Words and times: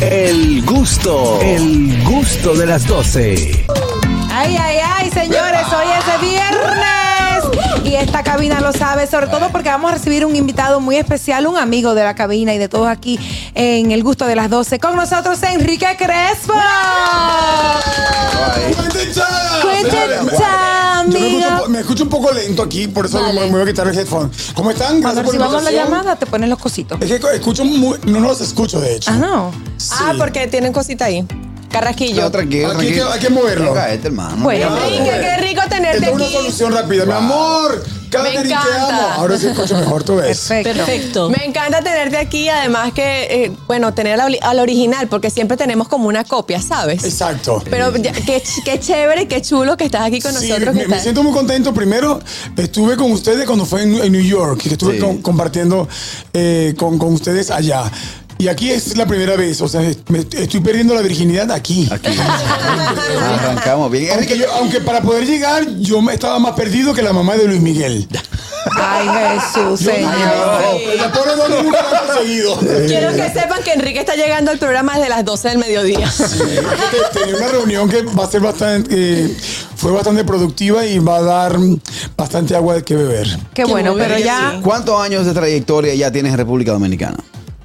El 0.00 0.64
gusto, 0.64 1.40
el 1.40 2.02
gusto 2.02 2.54
de 2.54 2.66
las 2.66 2.86
12. 2.86 3.64
Ay, 4.30 4.56
ay, 4.56 4.78
ay, 4.82 5.10
señores, 5.10 5.53
Y 7.94 7.96
esta 7.96 8.24
cabina 8.24 8.60
lo 8.60 8.72
sabe, 8.72 9.06
sobre 9.06 9.28
todo 9.28 9.50
porque 9.52 9.68
vamos 9.68 9.92
a 9.92 9.94
recibir 9.94 10.26
un 10.26 10.34
invitado 10.34 10.80
muy 10.80 10.96
especial, 10.96 11.46
un 11.46 11.56
amigo 11.56 11.94
de 11.94 12.02
la 12.02 12.16
cabina 12.16 12.52
y 12.52 12.58
de 12.58 12.68
todos 12.68 12.88
aquí 12.88 13.20
en 13.54 13.92
el 13.92 14.02
gusto 14.02 14.26
de 14.26 14.34
las 14.34 14.50
12. 14.50 14.80
Con 14.80 14.96
nosotros, 14.96 15.40
Enrique 15.44 15.86
Crespo. 15.96 16.54
Yo 21.06 21.06
me 21.06 21.38
escucho, 21.38 21.68
me 21.68 21.78
escucho 21.78 22.02
un 22.02 22.08
poco 22.08 22.32
lento 22.32 22.64
aquí, 22.64 22.88
por 22.88 23.06
eso 23.06 23.20
me, 23.20 23.32
me 23.32 23.46
voy 23.46 23.62
a 23.62 23.66
quitar 23.66 23.86
el 23.86 23.96
headphone. 23.96 24.28
¿Cómo 24.56 24.72
están? 24.72 25.00
Cuando 25.00 25.22
Gracias 25.22 25.24
por 25.26 25.34
recibamos 25.34 25.62
la 25.62 25.70
llamada, 25.70 26.16
te 26.16 26.26
ponen 26.26 26.50
los 26.50 26.58
cositos. 26.58 27.00
Es 27.00 27.20
que 27.20 27.36
escucho 27.36 27.64
muy, 27.64 27.96
no 28.06 28.18
los 28.18 28.40
escucho, 28.40 28.80
de 28.80 28.96
hecho. 28.96 29.12
Ah, 29.12 29.18
no. 29.18 29.52
Ah, 29.92 30.14
porque 30.18 30.48
tienen 30.48 30.72
cosita 30.72 31.04
ahí. 31.04 31.24
Carrasquillo. 31.74 32.22
No, 32.22 32.30
tranquilo, 32.30 32.68
Aquí 32.70 32.80
hay 32.80 32.92
que- 32.92 32.98
tranquilo. 33.00 33.12
hay 33.12 33.20
que 33.20 33.30
moverlo. 33.30 33.74
Cállate, 33.74 34.06
hermano. 34.06 34.36
Bueno. 34.42 34.76
Enrique, 34.78 35.10
qué 35.20 35.36
rico 35.38 35.60
tenerte 35.68 35.96
Esta 35.98 36.08
es 36.08 36.14
una 36.14 36.24
aquí. 36.24 36.32
solución 36.34 36.72
rápida. 36.72 37.04
Mi 37.04 37.12
amor, 37.12 37.84
Catherine, 38.10 38.44
te 38.48 38.54
amo. 38.54 39.02
Ahora 39.16 39.36
sí 39.38 39.46
escucho 39.48 39.76
mejor, 39.76 40.04
tú 40.04 40.16
ves. 40.16 40.38
Perfecto. 40.48 40.72
Perfecto. 40.84 41.30
Me 41.30 41.44
encanta 41.44 41.82
tenerte 41.82 42.16
aquí, 42.16 42.48
además 42.48 42.92
que, 42.92 43.24
eh, 43.44 43.52
bueno, 43.66 43.92
tener 43.92 44.20
al, 44.20 44.38
al 44.40 44.58
original, 44.60 45.08
porque 45.08 45.30
siempre 45.30 45.56
tenemos 45.56 45.88
como 45.88 46.06
una 46.06 46.22
copia, 46.22 46.62
¿sabes? 46.62 47.02
Exacto. 47.04 47.62
Pero 47.68 47.94
ya- 47.96 48.12
qué, 48.12 48.40
qué 48.64 48.78
chévere 48.78 49.22
y 49.22 49.26
qué 49.26 49.42
chulo 49.42 49.76
que 49.76 49.84
estás 49.84 50.02
aquí 50.02 50.20
con 50.20 50.32
Sí, 50.32 50.48
nosotros. 50.48 50.74
me, 50.76 50.86
me 50.86 51.00
siento 51.00 51.22
muy 51.24 51.32
contento. 51.32 51.74
Primero, 51.74 52.20
estuve 52.56 52.96
con 52.96 53.10
ustedes 53.10 53.46
cuando 53.46 53.66
fue 53.66 53.82
en, 53.82 53.96
en 53.96 54.12
New 54.12 54.22
York, 54.22 54.60
que 54.62 54.68
estuve 54.70 54.94
Sí. 54.94 55.00
con- 55.00 55.20
compartiendo 55.20 55.88
eh, 56.32 56.74
con, 56.78 56.98
con 56.98 57.14
ustedes 57.14 57.50
allá. 57.50 57.82
Y 58.38 58.48
aquí 58.48 58.70
es 58.70 58.96
la 58.96 59.06
primera 59.06 59.36
vez, 59.36 59.60
o 59.60 59.68
sea, 59.68 59.80
me 60.08 60.18
estoy 60.18 60.60
perdiendo 60.60 60.94
la 60.94 61.02
virginidad 61.02 61.50
aquí. 61.52 61.88
Aquí. 61.90 62.08
Arrancamos 63.20 63.90
bien. 63.90 64.08
Aunque, 64.10 64.24
Enrique, 64.24 64.38
yo- 64.38 64.52
aunque 64.54 64.80
para 64.80 65.00
poder 65.02 65.24
llegar, 65.26 65.64
yo 65.78 66.00
me 66.02 66.14
estaba 66.14 66.38
más 66.38 66.52
perdido 66.54 66.92
que 66.94 67.02
la 67.02 67.12
mamá 67.12 67.36
de 67.36 67.46
Luis 67.46 67.60
Miguel. 67.60 68.08
Ay, 68.76 69.06
Jesús, 69.38 69.80
Yo- 69.80 69.90
señor. 69.92 70.10
La 70.96 71.12
pobre 71.12 71.32
nunca 71.62 71.82
la 71.82 71.98
ha 71.98 72.06
conseguido. 72.06 72.58
Quiero 72.86 73.12
que 73.14 73.28
sepan 73.30 73.62
que 73.62 73.72
Enrique 73.72 74.00
está 74.00 74.14
llegando 74.16 74.50
al 74.50 74.58
programa 74.58 74.94
desde 74.96 75.10
las 75.10 75.24
12 75.24 75.48
del 75.50 75.58
mediodía. 75.58 76.10
Te- 76.12 77.18
Tenía 77.20 77.36
una 77.36 77.48
reunión 77.48 77.88
que 77.88 78.02
va 78.02 78.24
a 78.24 78.30
ser 78.30 78.40
bastante, 78.40 78.90
eh, 79.26 79.36
fue 79.76 79.92
bastante 79.92 80.24
productiva 80.24 80.84
y 80.84 80.98
va 80.98 81.16
a 81.18 81.22
dar 81.22 81.56
bastante 82.16 82.56
agua 82.56 82.74
de 82.74 82.82
que 82.82 82.96
beber. 82.96 83.28
Qué 83.54 83.64
bueno, 83.64 83.94
pero 83.96 84.18
ya. 84.18 84.58
¿Cuántos 84.62 85.00
años 85.00 85.24
de 85.26 85.32
trayectoria 85.34 85.94
ya 85.94 86.10
tienes 86.10 86.32
en 86.32 86.38
República 86.38 86.72
Dominicana? 86.72 87.18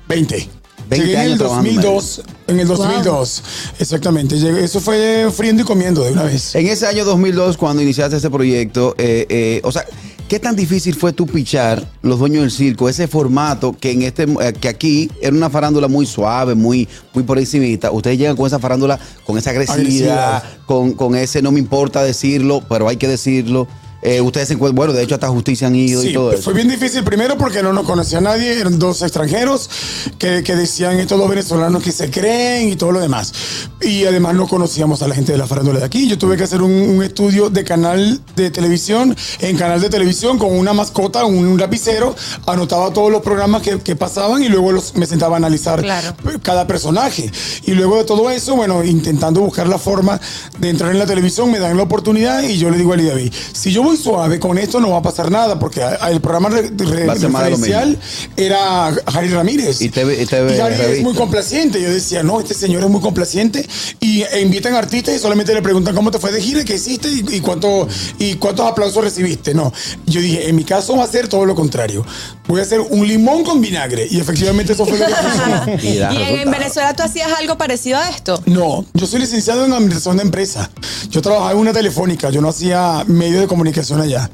20. 0.08 0.50
20 0.90 1.06
Llegué 1.08 1.18
en 1.20 1.26
el 1.26 1.32
años 1.34 1.42
en 1.42 1.48
2002. 1.76 2.22
En 2.48 2.60
el 2.60 2.68
2002. 2.68 3.44
Exactamente. 3.80 4.38
Llegué- 4.38 4.64
eso 4.64 4.80
fue 4.80 5.30
friendo 5.32 5.62
y 5.62 5.66
comiendo 5.66 6.04
de 6.04 6.12
una 6.12 6.24
vez. 6.24 6.56
En 6.56 6.68
ese 6.68 6.88
año 6.88 7.06
2002, 7.06 7.58
cuando 7.58 7.82
iniciaste 7.82 8.16
este 8.18 8.30
proyecto, 8.30 8.96
eh, 8.98 9.26
eh, 9.30 9.62
o 9.64 9.72
sea, 9.72 9.86
¿qué 10.28 10.40
tan 10.40 10.56
difícil 10.56 10.96
fue 10.96 11.14
tú 11.14 11.28
pichar 11.28 11.86
los 12.02 12.18
dueños 12.20 12.42
del 12.42 12.52
circo, 12.52 12.90
ese 12.90 13.08
formato 13.08 13.76
que 13.80 13.92
en 13.92 14.02
este, 14.02 14.24
eh, 14.24 14.54
que 14.60 14.68
aquí 14.68 15.12
era 15.22 15.36
una 15.36 15.50
farándula 15.50 15.88
muy 15.88 16.06
suave, 16.08 16.56
muy, 16.56 16.88
muy 17.14 17.24
por 17.24 17.38
encimita? 17.38 17.92
Ustedes 17.92 18.18
llegan 18.18 18.36
con 18.36 18.48
esa 18.48 18.58
farándula, 18.60 19.00
con 19.26 19.38
esa 19.38 19.52
agresividad, 19.52 20.38
Agresividad. 20.38 20.44
con, 20.66 20.94
con 20.94 21.16
ese 21.16 21.42
no 21.44 21.52
me 21.52 21.60
importa 21.60 22.02
decirlo, 22.04 22.64
pero 22.68 22.88
hay 22.88 22.98
que 22.98 23.08
decirlo. 23.08 23.68
Eh, 24.02 24.22
ustedes 24.22 24.48
se 24.48 24.54
encuentran, 24.54 24.76
bueno, 24.76 24.94
de 24.94 25.04
hecho 25.04 25.16
hasta 25.16 25.28
justicia 25.28 25.68
han 25.68 25.76
ido 25.76 26.04
y 26.04 26.14
todo 26.14 26.32
eso. 26.32 26.42
fue 26.44 26.54
bien 26.54 26.70
difícil 26.70 27.04
primero 27.04 27.38
porque 27.38 27.62
no 27.62 27.74
nos 27.74 27.86
conocía 27.86 28.22
nadie, 28.22 28.60
eran 28.60 28.80
dos 28.80 29.02
extranjeros 29.02 29.70
que, 30.18 30.42
que 30.44 30.56
decían 30.56 31.00
estos 31.00 31.18
dos 31.20 31.30
venezolanos 31.30 31.84
que 31.84 31.92
se 31.92 32.10
creen 32.10 32.70
y 32.70 32.76
todo 32.76 32.92
lo 32.94 33.00
demás. 33.00 33.34
Y 33.82 34.06
además 34.06 34.36
no 34.36 34.48
conocíamos 34.48 35.02
a 35.02 35.08
la 35.08 35.16
gente 35.16 35.32
de 35.34 35.38
la 35.38 35.48
farándula 35.48 35.80
de 35.80 35.86
aquí. 35.86 36.08
Yo 36.08 36.18
tuve 36.18 36.38
que 36.38 36.44
hacer 36.44 36.62
un, 36.62 36.72
un 36.72 37.04
estudio 37.04 37.50
de 37.50 37.64
canal 37.64 38.22
de 38.36 38.50
televisión, 38.52 39.16
en 39.40 39.58
canal 39.58 39.82
de 39.82 39.90
televisión 39.90 40.38
con 40.38 40.58
una 40.58 40.74
mascota, 40.74 41.26
un, 41.26 41.60
lapicero, 41.60 42.16
anotaba 42.46 42.94
todos 42.94 43.12
los 43.12 43.22
programas 43.22 43.62
que, 43.62 43.80
que 43.80 43.96
pasaban 43.96 44.42
y 44.44 44.48
luego 44.50 44.72
los, 44.72 44.96
me 44.96 45.06
sentaba 45.06 45.36
a 45.36 45.38
analizar 45.38 45.82
Claro. 45.82 46.16
cada 46.42 46.68
personaje. 46.68 47.30
Y 47.66 47.72
luego 47.72 47.98
de 47.98 48.06
todo 48.06 48.30
eso, 48.30 48.56
bueno, 48.56 48.84
intentando 48.84 49.42
buscar 49.42 49.68
la 49.68 49.78
forma 49.78 50.20
de 50.60 50.70
entrar 50.70 50.92
en 50.92 51.00
la 51.00 51.06
televisión, 51.06 51.52
me 51.52 51.60
dan 51.60 51.76
la 51.76 51.84
oportunidad 51.84 52.44
y 52.44 52.58
yo 52.58 52.70
le 52.70 52.78
digo 52.78 52.94
a 52.94 52.96
Lee 52.98 53.06
David, 53.08 53.34
si 53.52 53.72
yo 53.72 53.89
suave 53.98 54.40
con 54.40 54.58
esto 54.58 54.80
no 54.80 54.92
va 54.92 54.98
a 54.98 55.02
pasar 55.02 55.32
nada, 55.32 55.58
porque 55.60 55.82
a- 55.82 55.98
a- 56.02 56.12
el 56.12 56.22
programa 56.22 56.50
re- 56.50 56.70
re- 56.76 57.06
referencial 57.14 57.98
era 58.38 58.88
Harry 59.06 59.30
Ramírez. 59.30 59.82
Y 59.82 59.90
TV 59.90 60.22
y 60.22 60.26
TV 60.26 60.58
Y 60.58 60.60
Harry 60.60 60.76
es 60.98 61.02
muy 61.04 61.14
complaciente. 61.14 61.82
Yo 61.82 61.90
decía, 61.92 62.24
no, 62.24 62.40
este 62.40 62.54
señor 62.54 62.84
es 62.84 62.90
muy 62.90 63.02
complaciente. 63.02 63.68
Y 64.00 64.24
e 64.24 64.42
invitan 64.42 64.74
artistas 64.76 65.16
y 65.16 65.20
solamente 65.20 65.54
le 65.54 65.62
preguntan 65.62 65.96
cómo 65.96 66.12
te 66.12 66.20
fue 66.20 66.32
de 66.32 66.42
gira, 66.42 66.64
qué 66.64 66.76
hiciste 66.76 67.08
y, 67.10 67.26
y 67.38 67.40
cuánto, 67.42 67.88
y 68.18 68.36
cuántos 68.36 68.66
aplausos 68.66 69.04
recibiste. 69.04 69.54
No, 69.54 69.72
yo 70.06 70.22
dije, 70.22 70.50
en 70.50 70.56
mi 70.56 70.64
caso 70.64 70.96
va 70.98 71.04
a 71.04 71.08
ser 71.08 71.28
todo 71.28 71.46
lo 71.46 71.56
contrario. 71.56 72.06
Voy 72.48 72.60
a 72.60 72.64
hacer 72.64 72.80
un 72.82 73.08
limón 73.08 73.44
con 73.44 73.62
vinagre. 73.62 74.08
Y 74.10 74.20
efectivamente 74.20 74.74
eso 74.74 74.86
fue 74.86 74.98
lo 74.98 75.06
que 75.06 75.14
funcionó. 75.16 75.66
Y 75.84 75.98
da 75.98 76.14
y 76.14 76.42
en. 76.42 76.50
Venezuela 76.52 76.94
tú 76.96 77.04
hacías 77.04 77.32
algo 77.40 77.58
parecido 77.58 77.98
a 78.00 78.10
esto. 78.10 78.42
No, 78.46 78.84
yo 78.94 79.06
soy 79.08 79.20
licenciado 79.20 79.66
en 79.66 79.72
administración 79.74 80.18
de 80.18 80.24
empresa. 80.24 80.70
Yo 81.10 81.22
trabajaba 81.22 81.52
en 81.52 81.58
una 81.58 81.74
telefónica, 81.74 82.30
yo 82.32 82.42
no 82.42 82.50
hacía 82.50 83.04
medios 83.08 83.42
de 83.42 83.48
comunicación 83.48 83.79
allá. 84.02 84.30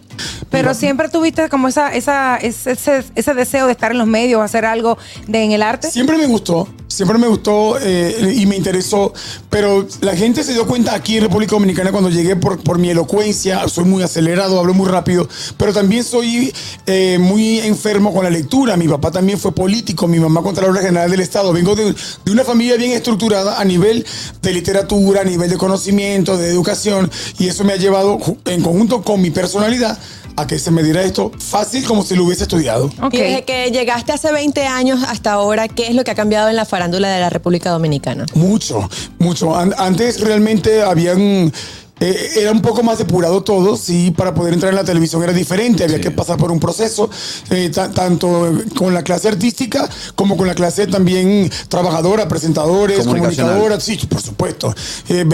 Pero 0.49 0.73
siempre 0.73 1.09
tuviste 1.09 1.49
como 1.49 1.67
esa, 1.67 1.93
esa, 1.93 2.37
ese, 2.37 2.71
ese, 2.71 3.03
ese 3.15 3.33
deseo 3.33 3.65
de 3.65 3.71
estar 3.71 3.91
en 3.91 3.97
los 3.97 4.07
medios, 4.07 4.41
hacer 4.41 4.65
algo 4.65 4.97
de, 5.27 5.43
en 5.43 5.51
el 5.51 5.61
arte. 5.61 5.89
Siempre 5.91 6.17
me 6.17 6.27
gustó, 6.27 6.67
siempre 6.95 7.17
me 7.17 7.27
gustó 7.27 7.77
eh, 7.77 8.35
y 8.37 8.45
me 8.45 8.55
interesó, 8.55 9.13
pero 9.49 9.85
la 9.99 10.15
gente 10.15 10.45
se 10.45 10.53
dio 10.53 10.65
cuenta 10.65 10.95
aquí 10.95 11.17
en 11.17 11.23
República 11.23 11.51
Dominicana 11.51 11.91
cuando 11.91 12.09
llegué 12.09 12.37
por, 12.37 12.57
por 12.63 12.79
mi 12.79 12.89
elocuencia, 12.89 13.67
soy 13.67 13.83
muy 13.83 14.01
acelerado, 14.01 14.57
hablo 14.57 14.73
muy 14.73 14.87
rápido, 14.87 15.27
pero 15.57 15.73
también 15.73 16.05
soy 16.05 16.53
eh, 16.85 17.17
muy 17.19 17.59
enfermo 17.59 18.13
con 18.13 18.23
la 18.23 18.29
lectura. 18.29 18.77
Mi 18.77 18.87
papá 18.87 19.11
también 19.11 19.37
fue 19.37 19.51
político, 19.51 20.07
mi 20.07 20.19
mamá 20.19 20.41
Contralora 20.41 20.81
General 20.81 21.11
del 21.11 21.19
Estado. 21.19 21.51
Vengo 21.51 21.75
de, 21.75 21.93
de 21.93 22.31
una 22.31 22.45
familia 22.45 22.77
bien 22.77 22.91
estructurada 22.91 23.59
a 23.59 23.65
nivel 23.65 24.05
de 24.41 24.53
literatura, 24.53 25.21
a 25.21 25.25
nivel 25.25 25.49
de 25.49 25.57
conocimiento, 25.57 26.37
de 26.37 26.49
educación, 26.49 27.11
y 27.37 27.49
eso 27.49 27.65
me 27.65 27.73
ha 27.73 27.77
llevado 27.77 28.17
en 28.45 28.61
conjunto 28.61 29.01
con 29.01 29.21
mi 29.21 29.31
personalidad 29.31 29.99
a 30.37 30.47
que 30.47 30.59
se 30.59 30.71
me 30.71 30.83
diera 30.83 31.01
esto 31.03 31.31
fácil 31.39 31.85
como 31.85 32.03
si 32.03 32.15
lo 32.15 32.25
hubiese 32.25 32.43
estudiado. 32.43 32.89
Y 33.11 33.17
desde 33.17 33.43
que 33.45 33.71
llegaste 33.71 34.11
hace 34.11 34.31
20 34.31 34.65
años 34.67 34.99
hasta 35.07 35.31
ahora, 35.33 35.67
¿qué 35.67 35.87
es 35.87 35.95
lo 35.95 36.03
que 36.03 36.11
ha 36.11 36.15
cambiado 36.15 36.49
en 36.49 36.55
la 36.55 36.65
farándula 36.65 37.09
de 37.09 37.19
la 37.21 37.29
República 37.29 37.69
Dominicana? 37.71 38.25
Mucho, 38.33 38.89
mucho. 39.19 39.55
An- 39.55 39.73
antes 39.77 40.19
realmente 40.19 40.81
habían. 40.81 41.51
Eh, 41.99 42.31
era 42.37 42.51
un 42.51 42.61
poco 42.61 42.83
más 42.83 42.97
depurado 42.97 43.41
todo, 43.43 43.77
sí, 43.77 44.11
para 44.11 44.33
poder 44.33 44.53
entrar 44.53 44.71
en 44.71 44.75
la 44.77 44.83
televisión 44.83 45.23
era 45.23 45.31
diferente, 45.33 45.83
había 45.83 46.01
que 46.01 46.11
pasar 46.11 46.37
por 46.37 46.51
un 46.51 46.59
proceso, 46.59 47.09
eh, 47.49 47.69
ta- 47.73 47.89
tanto 47.91 48.51
con 48.75 48.93
la 48.93 49.03
clase 49.03 49.27
artística 49.29 49.89
como 50.15 50.35
con 50.37 50.47
la 50.47 50.55
clase 50.55 50.87
también 50.87 51.49
trabajadora, 51.69 52.27
presentadores, 52.27 53.05
comunicadoras, 53.05 53.83
sí, 53.83 53.97
por 54.09 54.21
supuesto. 54.21 54.73
Eh, 55.09 55.25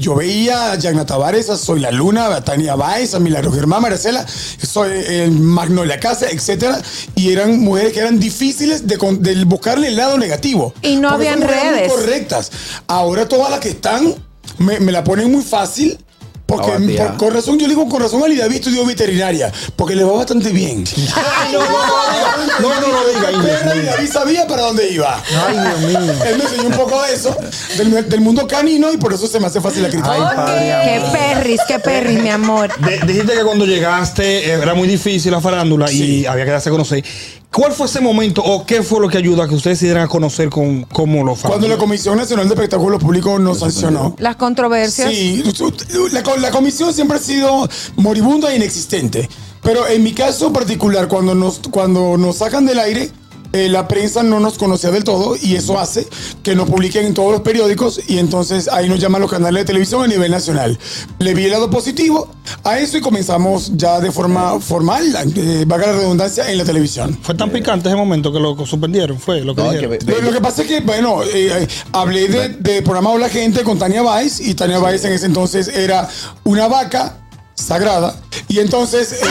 yo 0.00 0.14
veía 0.14 0.72
a 0.72 0.74
Yagna 0.76 1.04
Tavares, 1.06 1.50
a 1.50 1.56
Soy 1.56 1.80
la 1.80 1.90
Luna, 1.90 2.26
a 2.34 2.44
Tania 2.44 2.74
Báez, 2.76 3.14
a 3.14 3.18
Milagro 3.18 3.50
Germán, 3.52 3.82
Marcela, 3.82 4.24
soy 4.26 4.90
el 5.08 5.30
Magnolia 5.32 5.98
Casa, 6.00 6.26
etcétera, 6.30 6.80
y 7.14 7.32
eran 7.32 7.58
mujeres 7.60 7.92
que 7.92 8.00
eran 8.00 8.18
difíciles 8.20 8.86
de, 8.86 8.96
de 9.20 9.44
buscarle 9.44 9.88
el 9.88 9.96
lado 9.96 10.18
negativo. 10.18 10.72
Y 10.82 10.96
no 10.96 11.08
habían 11.10 11.40
redes. 11.40 11.92
correctas. 11.92 12.50
Ahora 12.86 13.28
todas 13.28 13.50
las 13.50 13.60
que 13.60 13.70
están 13.70 14.14
me, 14.58 14.80
me 14.80 14.92
la 14.92 15.02
ponen 15.04 15.30
muy 15.30 15.42
fácil. 15.42 15.98
Porque 16.46 16.70
Abatida. 16.70 17.08
por- 17.08 17.16
con 17.16 17.34
razón, 17.34 17.58
yo 17.58 17.66
le 17.66 17.74
digo 17.74 17.88
con 17.88 18.00
razón 18.00 18.22
a 18.22 18.28
Lidaví 18.28 18.54
estudió 18.54 18.86
veterinaria, 18.86 19.52
porque 19.74 19.96
le 19.96 20.04
va 20.04 20.12
bastante 20.12 20.50
bien. 20.50 20.84
no, 21.52 22.68
no, 22.68 22.80
no 22.80 22.86
lo 22.92 23.08
diga, 23.08 23.32
Inés. 23.32 23.60
Pero 23.64 23.74
Lidaví 23.74 24.06
sabía 24.06 24.46
para 24.46 24.62
dónde 24.62 24.88
iba. 24.88 25.20
Ay, 25.46 25.58
Dios 25.58 25.80
mío. 25.80 26.12
Él 26.24 26.38
me 26.38 26.44
enseñó 26.44 26.66
un 26.68 26.72
poco 26.76 27.02
de 27.02 27.14
eso, 27.14 27.36
del, 27.76 28.08
del 28.08 28.20
mundo 28.20 28.46
canino, 28.46 28.92
y 28.92 28.96
por 28.96 29.12
eso 29.12 29.26
se 29.26 29.40
me 29.40 29.46
hace 29.48 29.60
fácil 29.60 29.82
la 29.82 29.88
crítica. 29.88 30.12
Ay, 30.12 30.20
padre 30.36 30.74
Qué 30.84 31.18
perris, 31.18 31.60
qué 31.66 31.78
perris, 31.80 32.22
mi 32.22 32.28
amor. 32.28 32.70
De- 32.78 33.00
dijiste 33.12 33.32
que 33.34 33.42
cuando 33.42 33.64
llegaste 33.66 34.48
eh, 34.48 34.52
era 34.52 34.74
muy 34.74 34.86
difícil 34.86 35.32
la 35.32 35.40
farándula 35.40 35.90
y 35.90 36.26
había 36.26 36.44
que 36.44 36.50
darse 36.52 36.68
a 36.68 36.72
conocer. 36.72 37.04
¿Cuál 37.52 37.72
fue 37.72 37.86
ese 37.86 38.00
momento 38.00 38.42
o 38.44 38.66
qué 38.66 38.82
fue 38.82 39.00
lo 39.00 39.08
que 39.08 39.16
ayudó 39.16 39.42
a 39.42 39.48
que 39.48 39.54
ustedes 39.54 39.78
se 39.78 39.86
dieran 39.86 40.04
a 40.04 40.08
conocer 40.08 40.50
con 40.50 40.82
cómo 40.84 41.24
lo 41.24 41.34
Cuando 41.36 41.68
la 41.68 41.78
Comisión 41.78 42.18
Nacional 42.18 42.48
de 42.48 42.54
Espectáculos 42.54 43.02
Públicos 43.02 43.40
nos 43.40 43.60
sancionó. 43.60 44.14
Las 44.18 44.36
controversias. 44.36 45.10
Sí, 45.10 45.42
la, 46.12 46.22
la 46.36 46.50
comisión 46.50 46.92
siempre 46.92 47.16
ha 47.16 47.20
sido 47.20 47.68
moribunda 47.96 48.52
e 48.52 48.56
inexistente. 48.56 49.28
Pero 49.62 49.86
en 49.88 50.02
mi 50.02 50.12
caso 50.12 50.52
particular, 50.52 51.08
cuando 51.08 51.34
nos, 51.34 51.60
cuando 51.70 52.16
nos 52.18 52.36
sacan 52.36 52.66
del 52.66 52.78
aire, 52.78 53.10
eh, 53.52 53.68
la 53.68 53.88
prensa 53.88 54.22
no 54.22 54.40
nos 54.40 54.58
conocía 54.58 54.90
del 54.90 55.04
todo 55.04 55.36
y 55.40 55.54
eso 55.56 55.78
hace 55.78 56.06
que 56.42 56.54
nos 56.54 56.68
publiquen 56.68 57.06
en 57.06 57.14
todos 57.14 57.32
los 57.32 57.40
periódicos 57.42 58.00
y 58.08 58.18
entonces 58.18 58.68
ahí 58.68 58.88
nos 58.88 58.98
llaman 59.00 59.20
los 59.20 59.30
canales 59.30 59.62
de 59.62 59.64
televisión 59.66 60.02
a 60.02 60.06
nivel 60.06 60.30
nacional. 60.30 60.78
Le 61.18 61.34
vi 61.34 61.44
el 61.44 61.50
lado 61.52 61.70
positivo 61.70 62.28
a 62.64 62.78
eso 62.78 62.98
y 62.98 63.00
comenzamos 63.00 63.72
ya 63.76 64.00
de 64.00 64.10
forma 64.12 64.60
formal, 64.60 65.04
eh, 65.36 65.64
valga 65.66 65.88
la 65.88 65.92
redundancia, 65.94 66.50
en 66.50 66.58
la 66.58 66.64
televisión. 66.64 67.18
Fue 67.22 67.34
tan 67.34 67.50
picante 67.50 67.88
ese 67.88 67.96
momento 67.96 68.32
que 68.32 68.38
lo 68.40 68.56
suspendieron, 68.66 69.18
fue 69.18 69.40
lo 69.42 69.54
que 69.54 69.62
No, 69.62 69.70
dijeron. 69.72 69.98
que 69.98 70.04
Lo, 70.06 70.20
lo 70.22 70.32
que 70.32 70.40
pasa 70.40 70.62
es 70.62 70.68
que, 70.68 70.80
bueno, 70.80 71.22
eh, 71.22 71.28
eh, 71.34 71.68
hablé 71.92 72.28
de, 72.28 72.48
de 72.50 72.82
programa 72.82 73.10
Hola 73.10 73.28
Gente 73.28 73.62
con 73.62 73.78
Tania 73.78 74.02
Báez 74.02 74.40
y 74.40 74.54
Tania 74.54 74.78
Báez 74.78 75.04
en 75.04 75.12
ese 75.12 75.26
entonces 75.26 75.68
era 75.68 76.08
una 76.44 76.68
vaca 76.68 77.16
sagrada 77.54 78.14
y 78.48 78.58
entonces... 78.58 79.16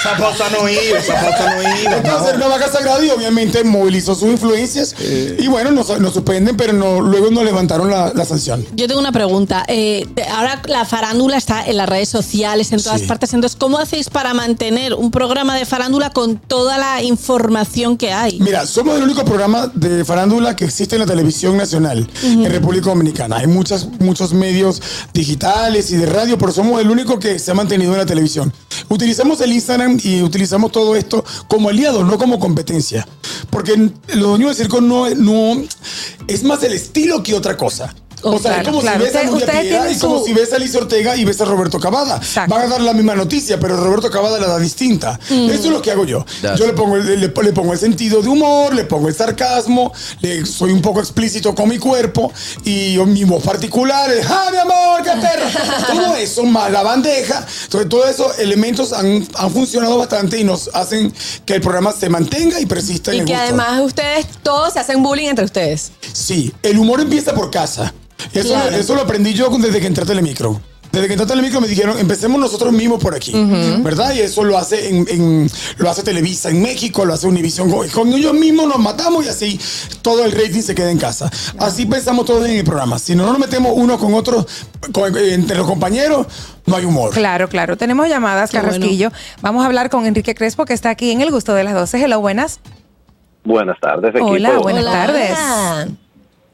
Esa 0.00 0.16
pausa 0.16 0.44
no 0.50 0.68
iba, 0.68 0.98
esa 0.98 1.14
pausa 1.20 1.54
no 1.54 1.62
iba. 1.62 1.96
Entonces, 1.96 2.38
vaca 2.38 2.68
sagrada 2.72 3.04
y 3.04 3.10
obviamente 3.10 3.62
movilizó 3.64 4.14
sus 4.14 4.28
influencias. 4.28 4.94
Eh. 4.98 5.36
Y 5.40 5.46
bueno, 5.48 5.70
nos, 5.70 5.98
nos 6.00 6.14
suspenden, 6.14 6.56
pero 6.56 6.72
no, 6.72 7.00
luego 7.00 7.30
nos 7.30 7.44
levantaron 7.44 7.90
la, 7.90 8.12
la 8.14 8.24
sanción. 8.24 8.64
Yo 8.74 8.86
tengo 8.88 9.00
una 9.00 9.12
pregunta. 9.12 9.64
Eh, 9.68 10.06
ahora 10.32 10.62
la 10.66 10.84
farándula 10.84 11.36
está 11.36 11.64
en 11.66 11.76
las 11.76 11.88
redes 11.88 12.08
sociales, 12.08 12.72
en 12.72 12.82
todas 12.82 13.00
Sí. 13.02 13.06
partes. 13.06 13.32
Entonces, 13.34 13.56
¿cómo 13.58 13.78
hacéis 13.78 14.10
para 14.10 14.34
mantener 14.34 14.94
un 14.94 15.10
programa 15.10 15.56
de 15.56 15.64
farándula 15.64 16.10
con 16.10 16.36
toda 16.38 16.76
la 16.78 17.02
información 17.02 17.96
que 17.96 18.12
hay? 18.12 18.38
Mira, 18.40 18.66
somos 18.66 18.96
el 18.96 19.02
único 19.04 19.24
programa 19.24 19.70
de 19.74 20.04
farándula 20.04 20.56
que 20.56 20.64
existe 20.64 20.96
en 20.96 21.00
la 21.00 21.06
televisión 21.06 21.56
nacional 21.56 22.08
en 22.22 22.50
República 22.50 22.86
Dominicana. 22.90 23.36
Hay 23.36 23.46
muchas, 23.46 23.86
muchos 24.00 24.32
medios 24.32 24.80
digitales 25.12 25.90
y 25.90 25.96
de 25.96 26.06
radio, 26.06 26.38
pero 26.38 26.52
somos 26.52 26.80
el 26.80 26.90
único 26.90 27.18
que 27.18 27.38
se 27.38 27.50
ha 27.50 27.54
mantenido 27.54 27.92
en 27.92 27.98
la 27.98 28.06
televisión. 28.06 28.52
Utilizamos 28.88 29.40
el 29.40 29.52
Instagram 29.52 29.89
y 30.02 30.22
utilizamos 30.22 30.72
todo 30.72 30.94
esto 30.96 31.24
como 31.48 31.68
aliado, 31.68 32.04
no 32.04 32.18
como 32.18 32.38
competencia. 32.38 33.06
Porque 33.50 33.76
los 33.76 34.28
dueños 34.28 34.56
del 34.56 34.66
circo 34.66 34.80
no 34.80 35.06
es 35.06 36.44
más 36.44 36.62
el 36.62 36.72
estilo 36.72 37.22
que 37.22 37.34
otra 37.34 37.56
cosa. 37.56 37.94
Oh, 38.22 38.32
o 38.34 38.38
sea, 38.38 38.60
claro, 38.60 38.62
es 38.62 38.68
como 38.68 38.80
claro. 38.80 38.98
si 38.98 39.04
ves 39.04 39.16
a 39.16 39.24
Nuria 39.24 39.90
y 39.92 39.98
como 39.98 40.18
su- 40.18 40.24
si 40.26 40.32
ves 40.32 40.52
a 40.52 40.56
Alicia 40.56 40.80
Ortega 40.80 41.16
y 41.16 41.24
ves 41.24 41.40
a 41.40 41.44
Roberto 41.46 41.78
Cavada. 41.80 42.16
Exacto. 42.16 42.54
Van 42.54 42.66
a 42.66 42.68
dar 42.68 42.80
la 42.80 42.92
misma 42.92 43.14
noticia, 43.14 43.58
pero 43.58 43.76
Roberto 43.76 44.10
Cavada 44.10 44.38
la 44.38 44.46
da 44.46 44.58
distinta. 44.58 45.18
Eso 45.28 45.50
es 45.52 45.64
lo 45.66 45.80
que 45.82 45.90
hago 45.90 46.04
yo. 46.04 46.24
That's 46.42 46.58
Yo 46.58 46.66
le 46.66 46.72
pongo, 46.74 46.96
el, 46.96 47.06
le, 47.20 47.28
le 47.28 47.52
pongo 47.52 47.72
el 47.72 47.78
sentido 47.78 48.20
de 48.22 48.28
humor, 48.28 48.74
le 48.74 48.84
pongo 48.84 49.08
el 49.08 49.14
sarcasmo, 49.14 49.92
le, 50.20 50.44
soy 50.46 50.72
un 50.72 50.82
poco 50.82 51.00
explícito 51.00 51.54
con 51.54 51.68
mi 51.68 51.78
cuerpo 51.78 52.32
y 52.64 52.94
yo, 52.94 53.06
mi 53.06 53.24
voz 53.24 53.42
particular 53.42 54.10
es 54.10 54.26
¡Ah, 54.28 54.48
mi 54.50 54.58
amor, 54.58 55.02
qué 55.02 55.10
perro! 55.20 55.46
Todo 55.86 56.16
eso, 56.16 56.44
más 56.44 56.70
la 56.70 56.82
bandeja. 56.82 57.46
Entonces, 57.64 57.88
todos 57.88 58.08
esos 58.10 58.38
elementos 58.38 58.92
han, 58.92 59.26
han 59.36 59.50
funcionado 59.50 59.96
bastante 59.98 60.38
y 60.38 60.44
nos 60.44 60.68
hacen 60.74 61.12
que 61.46 61.54
el 61.54 61.60
programa 61.60 61.92
se 61.92 62.08
mantenga 62.08 62.60
y 62.60 62.66
persista 62.66 63.10
en 63.12 63.16
Y 63.16 63.20
el 63.20 63.26
que 63.26 63.32
gusto. 63.32 63.44
además 63.44 63.80
ustedes 63.82 64.26
todos 64.42 64.72
se 64.72 64.78
hacen 64.80 65.02
bullying 65.02 65.28
entre 65.28 65.44
ustedes. 65.44 65.92
Sí, 66.12 66.52
el 66.62 66.78
humor 66.78 67.00
empieza 67.00 67.34
por 67.34 67.50
casa. 67.50 67.92
Eso, 68.32 68.48
Claro. 68.48 68.76
eso 68.76 68.94
lo 68.94 69.02
aprendí 69.02 69.32
yo 69.34 69.48
desde 69.58 69.80
que 69.80 69.86
entré 69.86 70.04
a 70.04 70.06
Telemicro. 70.06 70.60
Desde 70.92 71.06
que 71.06 71.12
entré 71.12 71.24
a 71.24 71.28
Telemicro 71.28 71.60
me 71.60 71.68
dijeron, 71.68 71.96
empecemos 72.00 72.40
nosotros 72.40 72.72
mismos 72.72 73.00
por 73.00 73.14
aquí, 73.14 73.30
¿verdad? 73.80 74.12
Y 74.12 74.18
eso 74.22 74.42
lo 74.42 74.58
hace 74.58 74.88
en, 74.88 75.06
en- 75.08 75.50
lo 75.76 75.88
hace 75.88 76.02
Televisa 76.02 76.48
en 76.50 76.60
México, 76.60 77.04
lo 77.04 77.14
hace 77.14 77.28
Univision. 77.28 77.70
Con, 77.92 78.12
ellos 78.12 78.34
mismos 78.34 78.66
nos 78.66 78.80
matamos 78.80 79.24
y 79.24 79.28
así 79.28 79.60
todo 80.02 80.24
el 80.24 80.32
rating 80.32 80.62
se 80.62 80.74
queda 80.74 80.90
en 80.90 80.98
casa. 80.98 81.30
Así 81.58 81.86
pensamos 81.86 82.26
todos 82.26 82.44
en 82.48 82.56
el 82.56 82.64
programa. 82.64 82.98
Si 82.98 83.14
no 83.14 83.24
nos 83.26 83.38
metemos 83.38 83.72
uno 83.76 83.98
con 84.00 84.14
otro, 84.14 84.44
con- 84.92 85.16
entre 85.16 85.58
los 85.58 85.66
compañeros, 85.68 86.26
no 86.66 86.74
hay 86.74 86.84
humor. 86.84 87.10
Claro, 87.12 87.48
claro. 87.48 87.76
Tenemos 87.76 88.08
llamadas, 88.08 88.50
Qué 88.50 88.56
Carrasquillo. 88.56 89.12
Vamos 89.42 89.62
a 89.62 89.66
hablar 89.66 89.90
con 89.90 90.06
Enrique 90.06 90.34
Crespo, 90.34 90.64
que 90.64 90.72
está 90.74 90.90
aquí 90.90 91.12
en 91.12 91.20
el 91.20 91.30
gusto 91.30 91.54
de 91.54 91.62
las 91.62 91.74
12. 91.74 92.02
Hello, 92.02 92.18
buenas. 92.20 92.58
Buenas 93.44 93.78
tardes, 93.80 94.10
equipo. 94.10 94.26
Hola, 94.26 94.58
buenas 94.58 94.82
Hola. 94.84 94.92
tardes. 94.92 95.38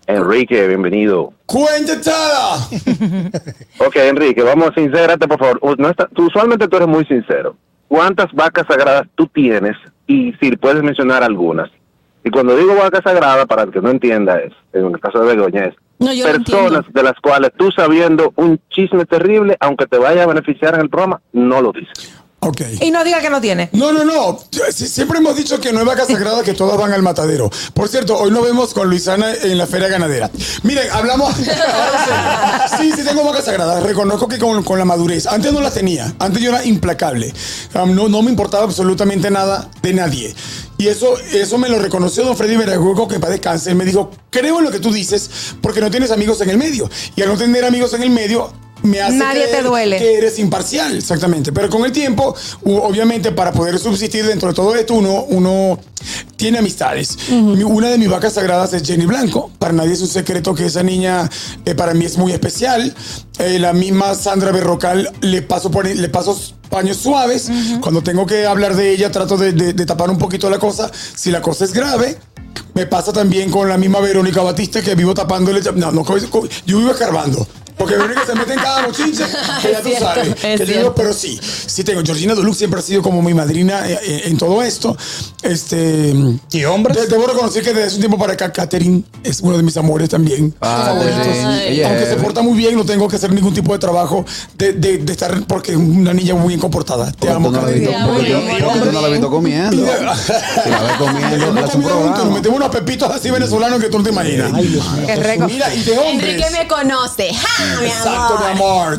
Enrique, 0.07 0.67
bienvenido. 0.69 1.33
¡Cuéntada! 1.47 2.59
Ok, 3.79 3.97
Enrique, 3.97 4.43
vamos, 4.43 4.71
sincérate, 4.75 5.29
por 5.29 5.39
favor. 5.39 5.79
No 5.79 5.89
está- 5.91 6.09
tú, 6.15 6.27
usualmente 6.27 6.67
tú 6.69 6.77
eres 6.77 6.89
muy 6.89 7.05
sincero. 7.05 7.57
¿Cuántas 7.89 8.33
vacas 8.33 8.67
sagradas 8.69 9.07
tú 9.15 9.27
tienes? 9.27 9.77
Y 10.07 10.33
si 10.41 10.57
puedes 10.57 10.83
mencionar 10.83 11.23
algunas. 11.23 11.71
Y 12.25 12.31
cuando 12.31 12.57
digo 12.57 12.75
vaca 12.75 13.01
sagrada, 13.05 13.47
para 13.47 13.63
el 13.63 13.71
que 13.71 13.81
no 13.81 13.91
entienda, 13.91 14.39
es, 14.41 14.53
en 14.73 14.87
el 14.87 14.99
caso 15.01 15.21
de 15.21 15.35
Begoña, 15.37 15.67
es 15.67 15.75
No, 15.99 16.09
personas 16.25 16.85
de 16.93 17.03
las 17.03 17.15
cuales 17.23 17.53
tú 17.57 17.71
sabiendo 17.71 18.33
un 18.37 18.59
chisme 18.71 19.05
terrible, 19.05 19.57
aunque 19.61 19.87
te 19.87 19.99
vaya 19.99 20.25
a 20.25 20.27
beneficiar 20.27 20.75
en 20.75 20.81
el 20.81 20.89
programa, 20.91 21.21
no 21.33 21.61
lo 21.61 21.73
dices. 21.73 22.21
Ok. 22.41 22.61
Y 22.81 22.91
no 22.91 23.03
diga 23.03 23.21
que 23.21 23.31
no 23.31 23.41
tiene. 23.41 23.71
No, 23.73 23.93
no, 23.93 24.05
no. 24.05 24.39
Sie- 24.71 24.87
Siempre 24.87 25.19
hemos 25.19 25.35
dicho 25.37 25.59
que 25.61 25.73
no 25.73 25.81
es 25.81 25.87
vaca 25.87 26.05
sagrada, 26.05 26.43
que 26.43 26.53
todas 26.53 26.77
van 26.79 26.93
al 26.93 27.03
matadero. 27.03 27.51
Por 27.75 27.89
cierto, 27.89 28.17
hoy 28.17 28.31
nos 28.31 28.45
vemos 28.45 28.73
con 28.75 28.89
Luisana 28.89 29.33
en 29.43 29.57
la 29.59 29.67
feria 29.67 29.89
ganadera. 29.89 30.31
Miren, 30.63 30.89
hablamos. 30.93 31.35
sí, 32.79 32.93
sí, 32.93 33.03
tengo 33.05 33.25
vaca 33.25 33.43
sagrada. 33.43 33.81
Reconozco 33.81 34.29
que 34.29 34.39
con, 34.39 34.63
con 34.63 34.79
la 34.79 34.85
madurez. 34.85 35.27
Antes 35.27 35.53
no 35.53 35.61
las 35.61 35.75
tenía. 35.75 36.15
Antes 36.19 36.43
yo 36.43 36.51
era 36.51 36.65
implacable. 36.65 37.33
No, 37.75 38.09
no 38.09 38.23
me 38.23 38.31
importaba 38.31 38.65
absolutamente 38.65 39.31
nada 39.31 39.69
de 39.83 39.95
nadie. 39.95 40.35
Y 40.79 40.89
eso, 40.89 41.19
eso 41.33 41.57
me 41.59 41.69
lo 41.71 41.79
reconoció 41.79 42.23
don 42.25 42.37
Freddy 42.37 42.57
Verajuego, 42.57 43.09
que 43.09 43.19
para 43.19 43.33
descanse. 43.33 43.71
Él 43.71 43.77
me 43.77 43.85
dijo: 43.87 44.11
Creo 44.31 44.59
en 44.59 44.65
lo 44.67 44.71
que 44.71 44.79
tú 44.79 44.93
dices, 44.93 45.31
porque 45.63 45.81
no 45.81 45.91
tienes 45.91 46.11
amigos 46.11 46.41
en 46.43 46.51
el 46.51 46.59
medio. 46.59 46.89
Y 47.17 47.23
al 47.23 47.29
no 47.29 47.37
tener 47.37 47.65
amigos 47.65 47.95
en 47.95 48.03
el 48.03 48.11
medio, 48.11 48.53
me 48.87 49.01
hace 49.01 49.17
Nadie 49.17 49.43
te 49.43 49.49
creer 49.51 49.65
duele. 49.65 49.99
que 49.99 50.15
eres 50.17 50.39
imparcial, 50.39 50.97
exactamente. 50.97 51.53
Pero 51.53 51.69
con 51.69 51.85
el 51.85 51.93
tiempo, 51.93 52.35
obviamente, 52.65 53.33
para 53.33 53.53
poder 53.53 53.79
subsistir 53.79 54.25
dentro 54.27 54.49
de 54.49 54.55
todo 54.55 54.75
esto, 54.75 54.95
uno, 54.95 55.25
uno 55.29 55.79
tiene 56.37 56.59
amistades. 56.59 57.19
Mi- 57.31 57.63
Una 57.65 57.89
de 57.89 57.99
mis 57.99 58.09
vacas 58.09 58.33
sagradas 58.35 58.73
es 58.73 58.83
Jenny 58.85 59.07
Blanco. 59.07 59.51
Para 59.59 59.73
nadie 59.73 59.93
es 59.93 60.01
un 60.01 60.09
secreto 60.09 60.55
que 60.55 60.67
esa 60.67 60.83
niña 60.83 61.29
eh, 61.65 61.75
para 61.75 61.93
mí 61.95 62.05
es 62.05 62.17
muy 62.17 62.33
especial. 62.33 62.95
Eh, 63.39 63.59
la 63.59 63.73
misma 63.73 64.15
Sandra 64.15 64.53
Berrocal 64.53 65.11
le 65.21 65.43
paso, 65.43 65.71
por, 65.71 65.87
le 65.87 66.09
paso 66.09 66.39
paños 66.71 66.97
suaves. 66.99 67.51
Cuando 67.81 68.03
tengo 68.03 68.25
que 68.27 68.47
hablar 68.47 68.75
de 68.77 68.93
ella, 68.93 69.11
trato 69.11 69.37
de, 69.37 69.53
de- 69.53 69.73
de 69.73 69.87
tapar 69.87 70.09
un 70.11 70.19
poquito 70.19 70.49
la 70.49 70.59
cosa. 70.59 70.91
Si 71.15 71.31
la 71.31 71.43
cosa 71.43 71.65
es 71.65 71.73
grave. 71.73 72.17
Me 72.75 72.87
pasa 72.87 73.11
también 73.13 73.51
con 73.51 73.69
la 73.71 73.79
misma 73.79 74.01
Verónica 74.01 74.43
Batista 74.43 74.83
que 74.83 74.95
vivo 74.95 75.15
tapándole. 75.15 75.61
No, 75.77 75.91
no, 75.93 76.05
yo 76.67 76.79
vivo 76.79 76.91
escarbando. 76.91 77.47
Porque 77.79 77.95
Verónica 77.95 78.25
se 78.27 78.35
mete 78.35 78.55
en 78.55 78.59
cada 78.59 78.87
mochinche 78.87 79.23
que 79.63 79.73
ya 79.73 79.81
tú 79.83 79.89
cierto, 79.89 80.05
sabes. 80.07 80.29
es 80.29 80.35
que 80.41 80.51
yo 80.59 80.65
digo, 80.65 80.67
cierto. 80.81 80.95
pero 80.95 81.13
sí, 81.13 81.39
sí 81.67 81.85
tengo. 81.85 82.03
Georgina 82.05 82.35
Duluc 82.35 82.55
siempre 82.55 82.81
ha 82.81 82.83
sido 82.83 83.03
como 83.03 83.21
mi 83.23 83.35
madrina 83.35 83.89
eh, 83.89 83.99
eh, 84.03 84.23
en 84.25 84.39
todo 84.39 84.63
esto. 84.63 84.97
Este. 85.43 86.15
¿Y 86.53 86.65
hombres? 86.65 86.97
de- 86.97 87.07
debo 87.07 87.27
reconocer 87.27 87.63
que 87.63 87.71
desde 87.75 87.85
hace 87.85 87.95
un 87.97 88.01
tiempo 88.01 88.19
para 88.19 88.33
acá, 88.33 88.53
Catherine 88.53 89.03
es 89.23 89.41
uno 89.41 89.57
de 89.57 89.63
mis 89.63 89.77
amores 89.77 90.09
también. 90.09 90.55
Ah, 90.61 90.91
Aunque 90.91 92.07
se 92.09 92.17
porta 92.17 92.43
muy 92.43 92.57
bien, 92.57 92.75
no 92.77 92.85
tengo 92.85 93.09
que 93.09 93.17
hacer 93.17 93.33
ningún 93.33 93.53
tipo 93.55 93.73
de 93.73 93.79
trabajo 93.79 94.25
de, 94.57 94.73
de- 94.73 94.99
de 94.99 95.13
estar 95.13 95.43
porque 95.47 95.73
es 95.73 95.77
una 95.77 96.15
niña 96.15 96.35
muy 96.35 96.49
bien 96.49 96.61
comportada. 96.61 97.13
Te 97.13 97.29
amo, 97.31 97.51
no 97.51 97.59
la 97.61 97.67
Catherine. 97.67 97.97
porque 98.07 98.31
yo- 98.31 98.41
porque 98.41 98.91
no 98.93 99.01
la 99.01 99.07
has 99.07 99.13
visto 99.13 99.31
comiendo. 99.31 99.71
Si 99.77 100.71
la 100.71 100.83
ves 100.83 100.93
comiendo, 100.99 101.61
hace 101.65 101.77
un 101.77 101.83
nos 101.85 102.31
metemos 102.33 102.57
unos 102.59 102.71
pepitos 102.71 103.11
así 103.11 103.31
venezolanos 103.31 103.81
que 103.81 103.89
tú 103.89 103.99
no 103.99 104.05
te 104.05 104.11
imaginas. 104.11 104.51
Qué 105.07 105.17
rico. 105.17 105.47
Mira, 105.47 105.75
y 105.75 105.83
de 105.83 105.99
hombres. 105.99 106.31
Enrique 106.35 106.51
me 106.51 106.67
conoce. 106.69 107.35
¡Ja, 107.35 107.66
mi 107.81 107.87
Exacto, 107.87 108.39
mi 108.39 108.51
amor. 108.53 108.99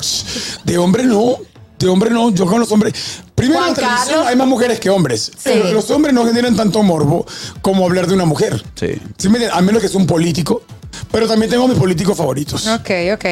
De 0.63 0.77
hombre 0.77 1.03
no. 1.03 1.37
De 1.79 1.87
hombre 1.87 2.09
no. 2.09 2.31
Yo 2.31 2.45
con 2.45 2.59
los 2.59 2.71
hombres. 2.71 2.93
Primero 3.35 3.59
Juan 3.59 3.69
en 3.69 3.75
la 3.75 3.81
televisión 3.81 4.07
Carlos. 4.09 4.27
hay 4.27 4.35
más 4.35 4.47
mujeres 4.47 4.79
que 4.79 4.89
hombres. 4.89 5.23
Sí. 5.25 5.31
Pero 5.43 5.71
Los 5.73 5.89
hombres 5.91 6.13
no 6.13 6.25
generan 6.25 6.55
tanto 6.55 6.81
morbo 6.83 7.25
como 7.61 7.85
hablar 7.85 8.07
de 8.07 8.13
una 8.15 8.25
mujer. 8.25 8.63
Sí. 8.75 8.99
¿Sí 9.17 9.29
me? 9.29 9.45
A 9.47 9.61
menos 9.61 9.81
que 9.81 9.87
sea 9.87 9.99
un 9.99 10.07
político. 10.07 10.63
Pero 11.11 11.27
también 11.27 11.49
tengo 11.51 11.67
mis 11.67 11.77
políticos 11.77 12.17
favoritos. 12.17 12.67
Ok, 12.67 12.89
ok. 13.13 13.25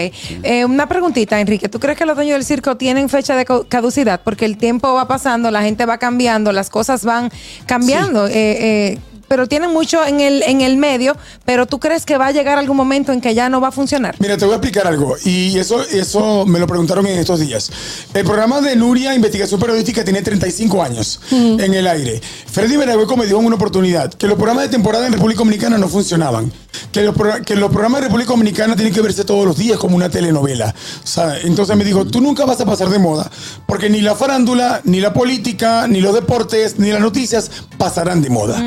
Eh, 0.44 0.64
una 0.66 0.88
preguntita, 0.88 1.40
Enrique. 1.42 1.68
¿Tú 1.68 1.80
crees 1.80 1.98
que 1.98 2.06
los 2.06 2.16
dueños 2.16 2.36
del 2.36 2.46
circo 2.46 2.78
tienen 2.78 3.10
fecha 3.10 3.36
de 3.36 3.44
ca- 3.44 3.64
caducidad? 3.68 4.22
Porque 4.24 4.46
el 4.46 4.58
tiempo 4.58 4.94
va 4.94 5.08
pasando, 5.08 5.50
la 5.50 5.62
gente 5.64 5.86
va 5.86 5.98
cambiando, 5.98 6.52
las 6.52 6.70
cosas 6.70 7.04
van 7.04 7.32
cambiando. 7.66 8.28
Eh, 8.28 8.32
eh, 8.36 9.00
pero 9.28 9.48
tienen 9.48 9.72
mucho 9.72 10.06
en 10.06 10.20
el, 10.20 10.44
en 10.44 10.62
el 10.62 10.78
medio, 10.78 11.16
pero 11.46 11.66
¿tú 11.66 11.80
crees 11.80 12.06
que 12.06 12.18
va 12.18 12.28
a 12.28 12.32
llegar 12.32 12.58
algún 12.58 12.78
momento 12.78 13.12
en 13.12 13.22
que 13.22 13.34
ya 13.34 13.50
no 13.50 13.62
va 13.62 13.70
a 13.70 13.72
funcionar? 13.72 14.16
Mira, 14.20 14.38
te 14.38 14.46
voy 14.46 14.54
a 14.54 14.58
explicar 14.58 14.88
algo. 14.88 15.16
Y 15.24 15.58
eso, 15.58 15.82
eso 15.82 16.46
me 16.46 16.60
lo 16.60 16.68
preguntaron 16.68 17.06
en 17.08 17.20
estos 17.20 17.40
días. 17.40 17.72
El 18.14 18.24
programa 18.26 18.62
de 18.62 18.76
Nuria 18.76 19.14
Investigación 19.16 19.60
Periodística 19.60 20.04
tiene 20.04 20.22
35 20.22 20.84
años 20.84 21.20
en 21.32 21.74
el 21.74 21.88
aire. 21.88 22.22
Freddy 22.22 22.78
Veragüeco 22.78 23.18
me 23.18 23.26
dio 23.26 23.38
una 23.40 23.56
oportunidad. 23.56 24.14
Que 24.14 24.28
los 24.28 24.36
programas 24.36 24.64
de 24.66 24.70
temporada 24.70 25.08
en 25.08 25.14
República 25.14 25.40
Dominicana 25.40 25.78
no 25.78 25.88
funcionaban. 25.88 26.52
Que 26.92 27.02
los, 27.04 27.16
pro- 27.16 27.42
que 27.46 27.56
los 27.56 27.70
programas 27.70 28.02
de 28.02 28.08
República 28.08 28.32
Dominicana 28.32 28.76
tienen 28.76 28.94
que 28.94 29.02
verse 29.02 29.24
todos 29.26 29.46
los 29.46 29.58
días 29.58 29.78
como 29.78 29.96
una 29.96 30.10
telenovela. 30.10 30.74
O 31.04 31.08
sea, 31.08 31.40
entonces 31.42 31.76
me 31.76 31.84
dijo, 31.84 32.06
tú 32.06 32.22
nunca 32.22 32.46
vas 32.46 32.60
a 32.62 32.66
pasar 32.66 32.90
de 32.90 33.00
moda. 33.00 33.30
Porque 33.66 33.90
ni 33.90 34.02
la 34.02 34.16
farándula, 34.16 34.82
ni 34.84 35.00
la 35.00 35.14
política, 35.14 35.88
ni 35.88 36.02
los 36.02 36.14
deportes, 36.14 36.78
ni 36.80 36.92
las 36.92 37.02
noticias 37.02 37.52
pasarán 37.78 38.22
de 38.22 38.30
moda. 38.30 38.62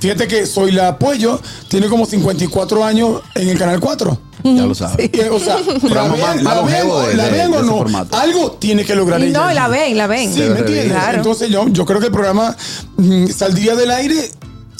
Fíjate 0.00 0.26
que 0.26 0.46
Soy 0.46 0.72
la 0.72 0.88
Apoyo 0.88 1.40
tiene 1.68 1.88
como 1.88 2.06
54 2.06 2.84
años 2.84 3.20
en 3.34 3.48
el 3.50 3.58
Canal 3.58 3.80
4. 3.80 4.18
Ya 4.42 4.64
lo 4.64 4.74
sabes. 4.74 5.10
Y, 5.12 5.20
O 5.28 5.38
sea, 5.38 5.56
la 5.90 6.02
ven, 6.08 6.20
más- 6.20 6.42
la 6.42 6.42
más 6.42 6.42
ven, 6.42 6.54
longevo 6.56 7.00
de- 7.02 7.14
la 7.14 7.24
de- 7.26 7.30
ven 7.32 7.50
de 7.50 7.56
o 7.58 7.62
no. 7.62 7.76
formato. 7.76 8.16
Algo 8.16 8.52
tiene 8.52 8.86
que 8.86 8.94
lograr 8.94 9.20
ella. 9.20 9.38
no, 9.38 9.50
y 9.50 9.54
la 9.54 9.68
ven, 9.68 9.98
la 9.98 10.06
ven. 10.06 10.32
Sí, 10.32 10.40
¿me 10.40 10.60
entiendes? 10.60 10.86
Claro. 10.92 11.18
Entonces 11.18 11.50
yo, 11.50 11.68
yo 11.68 11.84
creo 11.84 12.00
que 12.00 12.06
el 12.06 12.12
programa 12.12 12.56
mm, 12.96 13.26
saldría 13.26 13.74
del 13.76 13.90
aire 13.90 14.30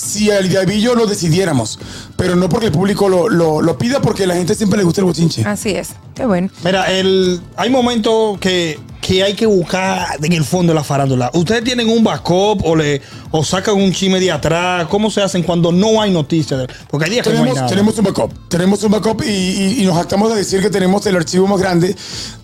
si 0.00 0.30
al 0.30 0.48
Diabillo 0.48 0.94
lo 0.94 1.06
decidiéramos, 1.06 1.78
pero 2.16 2.36
no 2.36 2.48
porque 2.48 2.66
el 2.66 2.72
público 2.72 3.08
lo, 3.08 3.28
lo, 3.28 3.60
lo 3.60 3.78
pida, 3.78 4.00
porque 4.00 4.24
a 4.24 4.26
la 4.26 4.34
gente 4.34 4.54
siempre 4.54 4.78
le 4.78 4.84
gusta 4.84 5.00
el 5.00 5.04
bochinche. 5.06 5.42
Así 5.44 5.70
es. 5.70 5.90
Qué 6.14 6.24
bueno. 6.26 6.48
Mira, 6.64 6.90
el, 6.90 7.40
hay 7.56 7.70
momentos 7.70 8.38
que, 8.38 8.78
que 9.00 9.22
hay 9.22 9.34
que 9.34 9.46
buscar 9.46 10.06
en 10.22 10.32
el 10.32 10.44
fondo 10.44 10.72
de 10.72 10.74
la 10.74 10.84
farándula. 10.84 11.30
¿Ustedes 11.34 11.64
tienen 11.64 11.88
un 11.88 12.02
backup 12.04 12.64
o, 12.64 12.74
le, 12.76 13.00
o 13.30 13.44
sacan 13.44 13.76
un 13.76 13.92
chisme 13.92 14.20
de 14.20 14.30
atrás? 14.32 14.86
¿Cómo 14.88 15.10
se 15.10 15.22
hacen 15.22 15.42
cuando 15.42 15.70
no 15.72 16.00
hay 16.02 16.10
noticias? 16.10 16.66
Porque 16.90 17.06
hay 17.06 17.10
días 17.12 17.26
que 17.26 17.30
no 17.32 17.36
hay 17.36 17.42
Tenemos, 17.42 17.56
nada. 17.56 17.68
tenemos 17.68 17.98
un 17.98 18.04
backup. 18.04 18.32
Tenemos 18.48 18.82
un 18.82 18.90
backup 18.90 19.22
y, 19.24 19.30
y- 19.30 19.82
y 19.82 19.84
nos 19.86 19.96
jactamos 19.96 20.30
de 20.30 20.36
decir 20.36 20.60
que 20.60 20.68
tenemos 20.70 21.06
el 21.06 21.16
archivo 21.16 21.46
más 21.46 21.60
grande 21.60 21.94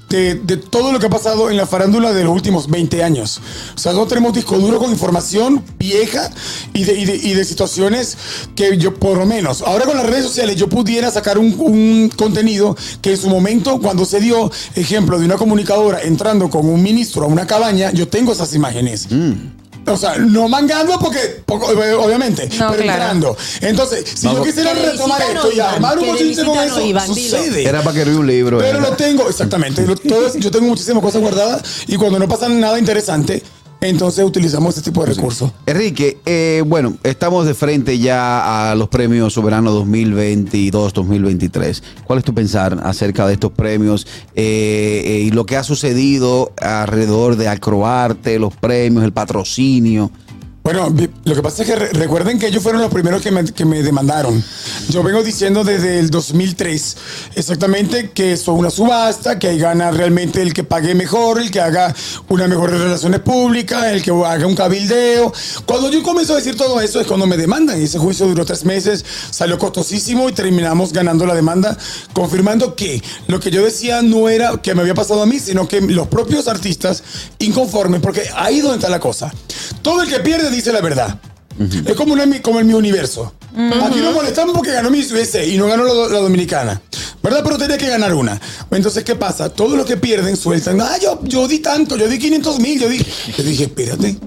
de, 0.08 0.34
todo 0.56 0.92
lo 0.92 0.98
que 1.00 1.06
ha 1.06 1.10
pasado 1.10 1.50
en 1.50 1.56
la 1.56 1.66
farándula 1.66 2.12
de 2.12 2.22
los 2.24 2.32
últimos 2.32 2.68
20 2.68 3.02
años. 3.02 3.40
O 3.74 3.78
sea, 3.78 3.92
nosotros 3.92 4.10
tenemos 4.10 4.32
disco 4.34 4.58
duro 4.58 4.78
con 4.78 4.90
información 4.90 5.64
vieja 5.78 6.30
y 6.72 6.84
de, 6.84 6.92
y 6.94 7.34
de- 7.34 7.44
situaciones 7.44 8.16
que 8.54 8.76
yo, 8.78 8.94
por 8.94 9.18
lo 9.18 9.26
menos, 9.26 9.62
ahora 9.62 9.84
con 9.84 9.96
las 9.96 10.06
redes 10.06 10.24
sociales, 10.24 10.56
yo 10.56 10.68
pudiera 10.68 11.10
sacar 11.10 11.38
un, 11.38 11.54
un 11.58 12.10
contenido 12.16 12.76
que 13.00 13.10
en 13.12 13.16
su 13.16 13.28
momento, 13.28 13.80
cuando 13.80 14.04
se 14.04 14.20
dio 14.20 14.50
ejemplo 14.74 15.18
de 15.18 15.24
una 15.26 15.36
comunicadora 15.36 16.02
entrando 16.02 16.50
con 16.50 16.68
un 16.68 16.82
ministro 16.82 17.24
a 17.24 17.26
una 17.26 17.46
cabaña, 17.46 17.90
yo 17.92 18.08
tengo 18.08 18.32
esas 18.32 18.54
imágenes. 18.54 19.08
O 19.86 19.96
sea, 19.96 20.16
no 20.18 20.48
mangando 20.48 20.98
porque, 20.98 21.42
porque, 21.46 21.92
obviamente, 21.94 22.48
No, 22.58 22.70
pero 22.70 22.82
claro. 22.82 23.02
entrando. 23.02 23.36
Entonces, 23.60 24.04
si 24.14 24.26
yo 24.26 24.42
quisiera 24.42 24.72
retomar 24.74 25.22
esto 25.22 25.52
y 25.52 25.60
armar 25.60 25.98
un 25.98 26.06
bochinche 26.08 26.44
con 26.44 26.58
eso, 26.58 26.80
sucede. 27.06 27.68
Era 27.68 27.82
para 27.82 28.04
que 28.04 28.10
un 28.10 28.26
libro. 28.26 28.58
Pero 28.58 28.78
eh. 28.78 28.80
lo 28.80 28.92
tengo, 28.96 29.28
exactamente. 29.28 29.86
Lo- 29.86 29.96
todo 29.96 30.36
yo 30.36 30.50
tengo 30.50 30.66
muchísimas 30.66 31.02
cosas 31.02 31.20
guardadas 31.20 31.62
y 31.86 31.96
cuando 31.96 32.18
no 32.18 32.28
pasa 32.28 32.48
nada 32.48 32.78
interesante, 32.78 33.42
entonces 33.88 34.24
utilizamos 34.24 34.76
este 34.76 34.90
tipo 34.90 35.04
de 35.04 35.14
recursos. 35.14 35.50
Enrique, 35.66 36.18
eh, 36.26 36.62
bueno, 36.66 36.96
estamos 37.02 37.46
de 37.46 37.54
frente 37.54 37.98
ya 37.98 38.70
a 38.70 38.74
los 38.74 38.88
premios 38.88 39.32
Soberano 39.32 39.72
2022-2023. 39.84 41.82
¿Cuál 42.06 42.18
es 42.18 42.24
tu 42.24 42.34
pensar 42.34 42.80
acerca 42.82 43.26
de 43.26 43.34
estos 43.34 43.52
premios 43.52 44.06
eh, 44.34 45.02
eh, 45.04 45.20
y 45.26 45.30
lo 45.30 45.46
que 45.46 45.56
ha 45.56 45.62
sucedido 45.62 46.52
alrededor 46.60 47.36
de 47.36 47.48
Acroarte, 47.48 48.38
los 48.38 48.54
premios, 48.54 49.04
el 49.04 49.12
patrocinio? 49.12 50.10
Bueno, 50.66 50.92
lo 51.22 51.34
que 51.36 51.42
pasa 51.44 51.62
es 51.62 51.68
que 51.68 51.76
re- 51.76 51.92
recuerden 51.92 52.40
que 52.40 52.48
ellos 52.48 52.60
fueron 52.60 52.82
los 52.82 52.90
primeros 52.92 53.22
que 53.22 53.30
me, 53.30 53.44
que 53.44 53.64
me 53.64 53.84
demandaron. 53.84 54.42
Yo 54.88 55.04
vengo 55.04 55.22
diciendo 55.22 55.62
desde 55.62 56.00
el 56.00 56.10
2003 56.10 56.96
exactamente 57.36 58.10
que 58.10 58.32
es 58.32 58.48
una 58.48 58.68
subasta, 58.70 59.38
que 59.38 59.46
ahí 59.46 59.60
gana 59.60 59.92
realmente 59.92 60.42
el 60.42 60.52
que 60.52 60.64
pague 60.64 60.96
mejor, 60.96 61.40
el 61.40 61.52
que 61.52 61.60
haga 61.60 61.94
unas 62.30 62.48
mejores 62.48 62.80
relaciones 62.80 63.20
públicas, 63.20 63.84
el 63.92 64.02
que 64.02 64.10
haga 64.10 64.44
un 64.44 64.56
cabildeo. 64.56 65.32
Cuando 65.66 65.88
yo 65.88 66.02
comienzo 66.02 66.32
a 66.32 66.36
decir 66.38 66.56
todo 66.56 66.80
eso 66.80 67.00
es 67.00 67.06
cuando 67.06 67.28
me 67.28 67.36
demandan. 67.36 67.80
Y 67.80 67.84
ese 67.84 68.00
juicio 68.00 68.26
duró 68.26 68.44
tres 68.44 68.64
meses, 68.64 69.04
salió 69.30 69.58
costosísimo 69.58 70.28
y 70.28 70.32
terminamos 70.32 70.92
ganando 70.92 71.26
la 71.26 71.34
demanda, 71.36 71.78
confirmando 72.12 72.74
que 72.74 73.00
lo 73.28 73.38
que 73.38 73.52
yo 73.52 73.62
decía 73.64 74.02
no 74.02 74.28
era 74.28 74.60
que 74.60 74.74
me 74.74 74.80
había 74.80 74.94
pasado 74.94 75.22
a 75.22 75.26
mí, 75.26 75.38
sino 75.38 75.68
que 75.68 75.80
los 75.80 76.08
propios 76.08 76.48
artistas 76.48 77.04
inconformes, 77.38 78.00
porque 78.00 78.22
ahí 78.34 78.56
es 78.56 78.62
donde 78.64 78.78
está 78.78 78.88
la 78.88 78.98
cosa. 78.98 79.32
Todo 79.82 80.02
el 80.02 80.08
que 80.08 80.18
pierde 80.18 80.55
dice 80.56 80.72
la 80.72 80.80
verdad. 80.80 81.18
Es 81.86 81.94
como, 81.94 82.12
una, 82.12 82.26
mi- 82.26 82.40
como 82.40 82.60
en 82.60 82.66
mi 82.66 82.74
universo. 82.74 83.32
Aquí 83.56 84.00
nos 84.00 84.12
molestamos 84.14 84.54
porque 84.54 84.72
ganó 84.72 84.90
mi 84.90 85.00
USA 85.00 85.42
y 85.42 85.56
no 85.56 85.66
ganó 85.66 85.84
la, 85.84 86.08
la 86.12 86.18
dominicana. 86.20 86.82
¿Verdad? 87.22 87.40
Pero 87.42 87.56
tenía 87.56 87.78
que 87.78 87.88
ganar 87.88 88.12
una. 88.14 88.38
Entonces, 88.70 89.02
¿qué 89.04 89.14
pasa? 89.14 89.48
Todos 89.48 89.72
los 89.76 89.86
que 89.86 89.96
pierden 89.96 90.36
sueltan. 90.36 90.78
Ah, 90.80 90.96
yo, 91.02 91.18
yo 91.22 91.48
di 91.48 91.60
tanto, 91.60 91.96
yo 91.96 92.08
di 92.08 92.18
500 92.18 92.60
mil. 92.60 92.78
Yo, 92.78 92.88
di... 92.88 92.98
yo 93.36 93.42
dije, 93.42 93.64
espérate. 93.64 94.18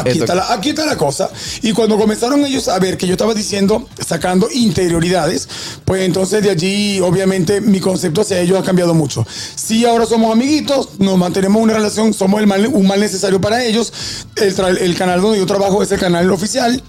Aquí 0.00 0.18
está, 0.18 0.34
la, 0.34 0.52
aquí 0.52 0.70
está 0.70 0.86
la 0.86 0.96
cosa. 0.96 1.30
Y 1.62 1.72
cuando 1.72 1.98
comenzaron 1.98 2.44
ellos 2.44 2.68
a 2.68 2.78
ver 2.78 2.96
que 2.96 3.06
yo 3.06 3.12
estaba 3.12 3.34
diciendo, 3.34 3.88
sacando 4.06 4.48
interioridades, 4.52 5.48
pues 5.84 6.02
entonces 6.02 6.42
de 6.42 6.50
allí, 6.50 7.00
obviamente, 7.00 7.60
mi 7.60 7.80
concepto 7.80 8.22
hacia 8.22 8.40
ellos 8.40 8.58
ha 8.58 8.62
cambiado 8.62 8.94
mucho. 8.94 9.26
Sí, 9.54 9.84
ahora 9.84 10.06
somos 10.06 10.32
amiguitos, 10.32 10.98
nos 10.98 11.18
mantenemos 11.18 11.62
una 11.62 11.74
relación, 11.74 12.14
somos 12.14 12.40
el 12.40 12.46
mal, 12.46 12.66
un 12.66 12.86
mal 12.86 13.00
necesario 13.00 13.40
para 13.40 13.64
ellos. 13.64 13.92
El, 14.36 14.54
el 14.78 14.96
canal 14.96 15.20
donde 15.20 15.38
yo 15.38 15.46
trabajo 15.46 15.82
es 15.82 15.90
el 15.92 15.98
canal 15.98 16.30
oficial 16.30 16.82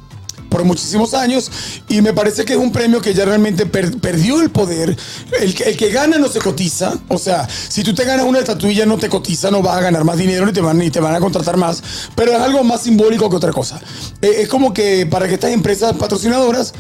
por 0.50 0.64
muchísimos 0.66 1.14
años 1.14 1.52
y 1.88 2.02
me 2.02 2.12
parece 2.14 2.44
que 2.46 2.54
es 2.54 2.60
un 2.60 2.72
premio 2.72 3.02
que 3.02 3.14
ya 3.14 3.26
realmente 3.26 3.66
per- 3.66 3.98
perdió 4.00 4.42
el 4.42 4.50
poder. 4.50 4.98
El 5.40 5.54
que, 5.78 5.90
gana 5.90 6.18
no 6.18 6.28
se 6.28 6.40
cotiza. 6.40 6.94
O 7.08 7.18
sea, 7.18 7.48
si 7.50 7.84
tú 7.84 7.94
te 7.94 8.04
ganas 8.04 8.26
una 8.26 8.40
estatuilla 8.40 8.86
no 8.86 8.98
te 8.98 9.10
cotiza, 9.10 9.52
no 9.52 9.62
vas 9.62 9.78
a 9.78 9.82
ganar 9.82 10.04
más 10.04 10.18
dinero 10.18 10.46
ni 10.46 10.52
te 10.54 10.62
van, 10.62 10.78
ni 10.78 10.90
te 10.90 11.00
van 11.00 11.16
a 11.16 11.20
contratar 11.20 11.58
más. 11.58 11.82
Pero 12.16 12.32
es 12.34 12.40
algo 12.40 12.64
más 12.64 12.82
simbólico 12.82 13.30
que 13.30 13.36
otra 13.36 13.52
cosa. 13.54 13.80
Eh, 14.22 14.38
es 14.40 14.48
como 14.48 14.74
que 14.74 15.06
para 15.06 15.28
que 15.28 15.36
estas 15.36 15.52
empresas 15.52 15.94
patrocinadoras 15.94 16.74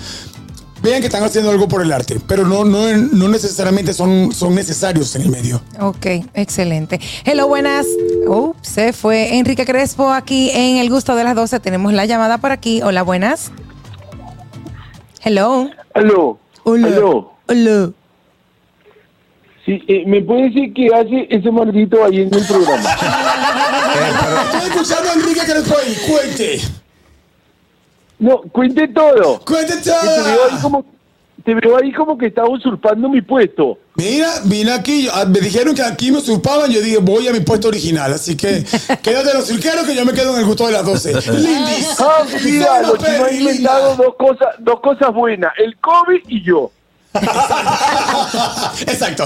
vean 0.82 1.02
que 1.02 1.08
están 1.08 1.24
haciendo 1.24 1.52
algo 1.52 1.68
por 1.68 1.82
el 1.82 1.92
arte, 1.92 2.22
pero 2.26 2.48
no, 2.48 2.64
no, 2.64 2.88
no 2.96 3.28
necesariamente 3.28 3.94
son, 3.94 4.32
son 4.34 4.56
necesarios 4.56 5.14
en 5.16 5.24
el 5.24 5.30
medio. 5.30 5.62
Ok, 5.82 6.06
excelente. 6.34 7.02
Hello, 7.26 7.48
buenas. 7.50 7.86
Oh, 8.28 8.56
se 8.62 8.94
fue 8.94 9.38
Enrique 9.38 9.66
Crespo 9.66 10.10
aquí 10.10 10.50
en 10.52 10.78
El 10.78 10.90
Gusto 10.90 11.16
de 11.16 11.26
las 11.26 11.36
12. 11.36 11.60
Tenemos 11.60 11.92
la 11.92 12.06
llamada 12.06 12.38
por 12.38 12.52
aquí. 12.54 12.82
Hola, 12.82 13.04
buenas. 13.04 13.52
Hello. 15.22 15.70
Aló. 15.94 16.40
Hola. 16.64 16.88
Aló. 16.88 17.34
Hola. 17.48 17.92
Sí, 19.66 19.84
eh, 19.88 20.04
¿Me 20.08 20.22
puede 20.22 20.44
decir 20.50 20.74
qué 20.74 20.88
hace 20.96 21.28
ese 21.30 21.52
maldito 21.52 22.04
ahí 22.04 22.22
en 22.22 22.34
el 22.34 22.46
programa? 22.46 22.90
Estoy 24.54 24.70
escuchando 24.70 25.10
a 25.10 25.14
Enrique 25.14 25.42
Crespo 25.42 25.76
ahí. 25.78 25.98
Cuente. 26.08 26.62
No, 28.18 28.42
cuente 28.52 28.88
todo. 28.88 29.40
Cuente 29.46 29.74
Que 29.84 29.92
ahí 29.92 30.38
todo. 30.52 30.62
como, 30.62 30.86
te 31.43 31.53
veo 31.55 31.77
ahí 31.77 31.91
como 31.93 32.17
que 32.17 32.27
está 32.27 32.46
usurpando 32.46 33.10
mi 33.10 33.22
puesto. 33.22 33.77
Mira, 33.96 34.29
vine 34.46 34.72
aquí, 34.72 35.08
ah, 35.12 35.25
me 35.25 35.39
dijeron 35.39 35.75
que 35.75 35.81
aquí 35.81 36.12
me 36.12 36.17
usurpaban, 36.17 36.72
yo 36.72 36.81
dije, 36.81 36.98
voy 36.98 37.27
a 37.27 37.31
mi 37.31 37.41
puesto 37.41 37.67
original, 37.67 38.13
así 38.13 38.36
que 38.36 38.65
quédate 39.03 39.34
los 39.34 39.46
cirqueros 39.48 39.86
que 39.86 39.96
yo 39.96 40.05
me 40.05 40.13
quedo 40.13 40.34
en 40.34 40.39
el 40.39 40.46
gusto 40.46 40.65
de 40.65 40.74
las 40.74 40.86
12. 40.86 41.13
Lindis. 41.34 42.00
Ah, 42.00 42.24
mira, 42.43 42.81
los 42.81 42.98
chinos 42.98 43.27
han 43.27 43.36
inventado 43.36 43.96
dos 43.96 44.15
cosas, 44.15 44.48
dos 44.60 44.79
cosas 44.81 45.13
buenas, 45.13 45.51
el 45.58 45.77
COVID 45.77 46.22
y 46.27 46.43
yo. 46.43 46.72
Exacto. 48.81 49.24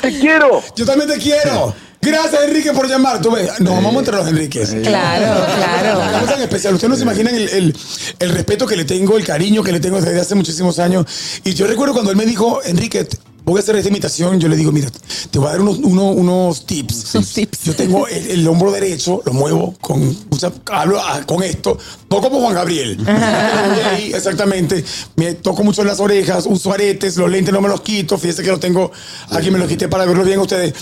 Te 0.00 0.18
quiero. 0.18 0.62
Yo 0.74 0.84
también 0.84 1.08
te 1.08 1.18
quiero. 1.18 1.74
Gracias, 2.04 2.42
Enrique, 2.42 2.72
por 2.72 2.88
llamar. 2.88 3.20
Tú 3.22 3.30
ves, 3.30 3.48
nos 3.60 3.74
vamos 3.76 3.96
entre 4.00 4.16
los 4.16 4.26
Enriques. 4.26 4.70
Claro, 4.82 5.46
claro. 5.56 6.00
Una 6.00 6.20
cosa 6.20 6.34
en 6.34 6.42
especial. 6.42 6.74
Ustedes 6.74 6.90
no 6.90 6.96
se 6.96 7.02
imaginan 7.02 7.34
el, 7.34 7.48
el- 7.48 7.76
el 8.18 8.30
respeto 8.30 8.66
que 8.66 8.74
le 8.76 8.84
tengo, 8.84 9.16
el 9.16 9.24
cariño 9.24 9.62
que 9.62 9.70
le 9.72 9.78
tengo 9.78 10.00
desde 10.00 10.20
hace 10.20 10.34
muchísimos 10.34 10.78
años. 10.80 11.06
Y 11.44 11.54
yo 11.54 11.66
recuerdo 11.68 11.94
cuando 11.94 12.10
él 12.10 12.16
me 12.16 12.26
dijo, 12.26 12.60
Enrique, 12.64 13.06
voy 13.44 13.58
a 13.58 13.60
hacer 13.60 13.76
esta 13.76 13.88
imitación. 13.88 14.40
Yo 14.40 14.48
le 14.48 14.56
digo, 14.56 14.72
mira, 14.72 14.88
te 15.30 15.38
voy 15.38 15.48
a 15.48 15.52
dar 15.52 15.60
unos, 15.60 15.78
unos, 15.78 16.16
unos 16.16 16.66
tips. 16.66 17.12
Yo 17.64 17.74
tengo 17.74 18.06
el, 18.08 18.30
el 18.30 18.48
hombro 18.48 18.70
derecho, 18.72 19.22
lo 19.24 19.32
muevo 19.32 19.74
con, 19.80 20.16
hablo 20.70 21.00
ah, 21.00 21.20
con 21.26 21.42
esto, 21.42 21.78
no 22.10 22.20
como 22.20 22.40
Juan 22.40 22.54
Gabriel. 22.54 22.98
Ahí, 23.06 24.12
exactamente. 24.12 24.84
Me 25.16 25.34
toco 25.34 25.64
mucho 25.64 25.84
las 25.84 26.00
orejas, 26.00 26.46
uso 26.46 26.72
aretes, 26.72 27.16
los 27.16 27.30
lentes 27.30 27.52
no 27.52 27.60
me 27.60 27.68
los 27.68 27.80
quito. 27.80 28.18
Fíjense 28.18 28.42
que 28.42 28.50
los 28.50 28.60
tengo 28.60 28.90
aquí, 29.30 29.50
me 29.50 29.58
los 29.58 29.68
quité 29.68 29.88
para 29.88 30.04
verlos 30.04 30.26
bien 30.26 30.38
a 30.38 30.42
ustedes. 30.42 30.74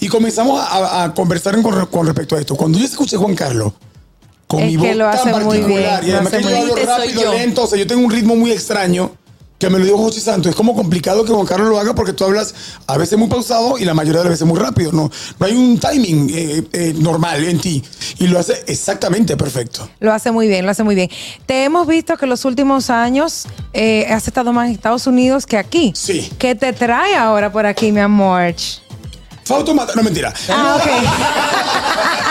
Y 0.00 0.08
comenzamos 0.08 0.60
a, 0.60 1.04
a 1.04 1.14
conversar 1.14 1.60
con, 1.62 1.86
con 1.86 2.06
respecto 2.06 2.36
a 2.36 2.40
esto. 2.40 2.56
Cuando 2.56 2.78
yo 2.78 2.84
escuché 2.84 3.16
a 3.16 3.18
Juan 3.18 3.34
Carlos, 3.34 3.72
con 4.46 4.60
Es 4.60 4.66
mi 4.66 4.76
voz 4.76 4.96
tan 4.96 5.02
hace 5.02 5.32
muy 5.32 5.58
particular, 5.58 6.04
bien, 6.04 6.12
y 6.12 6.14
además 6.14 6.32
que 6.32 6.42
yo 6.42 6.56
hablo 6.56 6.76
rápido, 6.76 7.22
yo. 7.22 7.32
lento, 7.32 7.64
o 7.64 7.66
sea, 7.66 7.78
yo 7.78 7.86
tengo 7.86 8.04
un 8.04 8.10
ritmo 8.10 8.36
muy 8.36 8.52
extraño. 8.52 9.10
Que 9.66 9.70
me 9.70 9.80
lo 9.80 9.84
dijo 9.84 9.98
Jochi 9.98 10.20
Santos, 10.20 10.50
es 10.50 10.54
como 10.54 10.76
complicado 10.76 11.24
que 11.24 11.32
Juan 11.32 11.44
Carlos 11.44 11.68
lo 11.68 11.80
haga 11.80 11.92
porque 11.92 12.12
tú 12.12 12.22
hablas 12.22 12.54
a 12.86 12.96
veces 12.96 13.18
muy 13.18 13.26
pausado 13.26 13.78
y 13.78 13.84
la 13.84 13.94
mayoría 13.94 14.20
de 14.20 14.26
las 14.26 14.34
veces 14.34 14.46
muy 14.46 14.60
rápido. 14.60 14.92
No, 14.92 15.10
no 15.40 15.44
hay 15.44 15.56
un 15.56 15.80
timing 15.80 16.30
eh, 16.32 16.62
eh, 16.72 16.94
normal 16.96 17.42
en 17.42 17.58
ti 17.58 17.82
y 18.20 18.28
lo 18.28 18.38
hace 18.38 18.62
exactamente 18.68 19.36
perfecto. 19.36 19.88
Lo 19.98 20.12
hace 20.12 20.30
muy 20.30 20.46
bien, 20.46 20.64
lo 20.66 20.70
hace 20.70 20.84
muy 20.84 20.94
bien. 20.94 21.10
Te 21.46 21.64
hemos 21.64 21.88
visto 21.88 22.16
que 22.16 22.26
los 22.26 22.44
últimos 22.44 22.90
años 22.90 23.46
eh, 23.72 24.06
has 24.08 24.28
estado 24.28 24.52
más 24.52 24.68
en 24.68 24.74
Estados 24.74 25.08
Unidos 25.08 25.46
que 25.46 25.56
aquí. 25.56 25.92
Sí. 25.96 26.30
¿Qué 26.38 26.54
te 26.54 26.72
trae 26.72 27.16
ahora 27.16 27.50
por 27.50 27.66
aquí, 27.66 27.90
mi 27.90 27.98
amor? 27.98 28.54
Fausto 29.46 29.74
mata, 29.74 29.92
no 29.94 30.02
mentira. 30.02 30.32
Ah, 30.48 30.76
ok. 30.76 30.86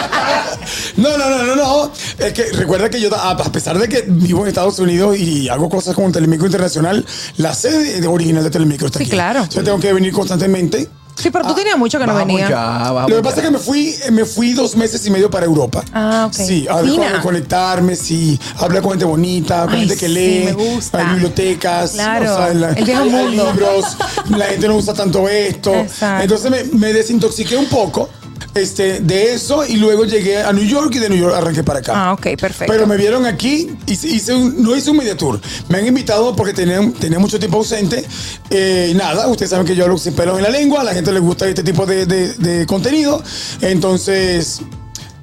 No, 0.98 1.18
no, 1.18 1.30
no, 1.30 1.44
no, 1.44 1.56
no. 1.56 1.92
Es 2.18 2.34
que 2.34 2.46
recuerda 2.54 2.90
que 2.90 3.00
yo, 3.00 3.14
a 3.14 3.36
pesar 3.52 3.78
de 3.78 3.88
que 3.90 4.06
vivo 4.08 4.42
en 4.44 4.48
Estados 4.48 4.80
Unidos 4.80 5.18
y 5.18 5.48
hago 5.50 5.70
cosas 5.70 5.94
como 5.94 6.12
Telemicro 6.12 6.46
Internacional, 6.46 7.06
la 7.38 7.54
sede 7.54 8.00
de- 8.02 8.08
original 8.08 8.44
de 8.44 8.50
Telemicro 8.50 8.88
está 8.88 9.00
Sí, 9.00 9.04
aquí. 9.04 9.12
claro. 9.12 9.46
Yo 9.50 9.64
tengo 9.64 9.80
que 9.80 9.92
venir 9.94 10.14
constantemente. 10.14 10.88
Sí, 11.16 11.30
pero 11.32 11.46
tú 11.48 11.54
tenías 11.56 11.78
mucho 11.78 11.98
que 11.98 12.06
no 12.06 12.14
Vamos 12.14 12.28
venía. 12.28 12.50
ya, 12.50 12.92
vamos 12.92 13.10
Lo 13.10 13.16
que 13.18 13.24
pasa 13.24 13.38
ya. 13.38 13.42
es 13.44 13.48
que 13.48 13.52
me 13.54 13.60
fui, 13.60 13.96
me 14.12 14.26
fui 14.26 14.54
dos 14.54 14.76
meses 14.76 15.06
y 15.08 15.10
medio 15.10 15.30
para 15.30 15.46
Europa. 15.46 15.84
Ah, 15.94 16.26
ok. 16.28 16.34
Sí, 16.34 16.68
a, 16.70 16.80
Fina. 16.80 17.22
conectarme, 17.22 17.96
sí, 17.96 18.40
hablar 18.60 18.82
con 18.82 18.92
gente 18.92 19.06
bonita, 19.06 19.62
con 19.64 19.74
Ay, 19.74 19.80
gente 19.82 19.96
que 19.98 20.08
sí, 20.08 20.14
lee, 20.14 20.44
me 20.46 20.54
gusta. 20.54 21.00
hay 21.00 21.06
bibliotecas, 21.14 21.92
Claro, 21.92 22.54
la- 22.54 22.70
el 22.72 22.84
viejo 22.86 23.04
hay 23.04 23.10
mundo. 23.10 23.52
libros, 23.54 23.98
la 24.30 24.46
gente 24.46 24.68
no 24.68 24.76
usa 24.76 24.94
tanto 24.94 25.28
esto. 25.30 25.74
Exacto. 25.74 26.24
Entonces 26.24 26.52
me, 26.52 26.78
me 26.78 26.94
desintoxiqué 26.94 27.56
un 27.56 27.68
poco. 27.68 28.10
Este, 28.56 29.02
de 29.02 29.34
eso 29.34 29.66
y 29.66 29.76
luego 29.76 30.06
llegué 30.06 30.42
a 30.42 30.52
New 30.54 30.64
York 30.66 30.92
y 30.96 31.00
de 31.00 31.10
New 31.10 31.18
York 31.20 31.36
arranqué 31.36 31.62
para 31.64 31.80
acá. 31.80 31.92
Ah, 31.96 32.14
ok, 32.14 32.28
perfecto. 32.40 32.72
Pero 32.72 32.88
me 32.88 32.96
vieron 32.98 33.26
aquí, 33.26 33.70
hice, 33.86 34.08
hice 34.08 34.34
un- 34.34 34.64
no 34.64 34.76
hice 34.76 34.92
un 34.92 34.98
media 34.98 35.16
tour. 35.18 35.40
Me 35.68 35.78
han 35.80 35.86
invitado 35.88 36.36
porque 36.36 36.54
tenía, 36.54 36.80
tenía 37.00 37.20
mucho 37.20 37.38
tiempo 37.38 37.58
ausente. 37.58 38.06
Eh, 38.50 38.94
nada, 38.96 39.28
ustedes 39.28 39.50
saben 39.52 39.66
que 39.68 39.76
yo 39.76 39.84
hablo 39.84 39.98
sin 39.98 40.14
pelos 40.14 40.38
en 40.38 40.44
la 40.44 40.50
lengua, 40.50 40.82
a 40.82 40.84
la 40.86 40.94
gente 40.94 41.12
le 41.12 41.20
gusta 41.20 41.48
este 41.48 41.64
tipo 41.64 41.86
de, 41.86 42.06
de- 42.06 42.34
de 42.36 42.66
contenido. 42.66 43.22
Entonces, 43.62 44.62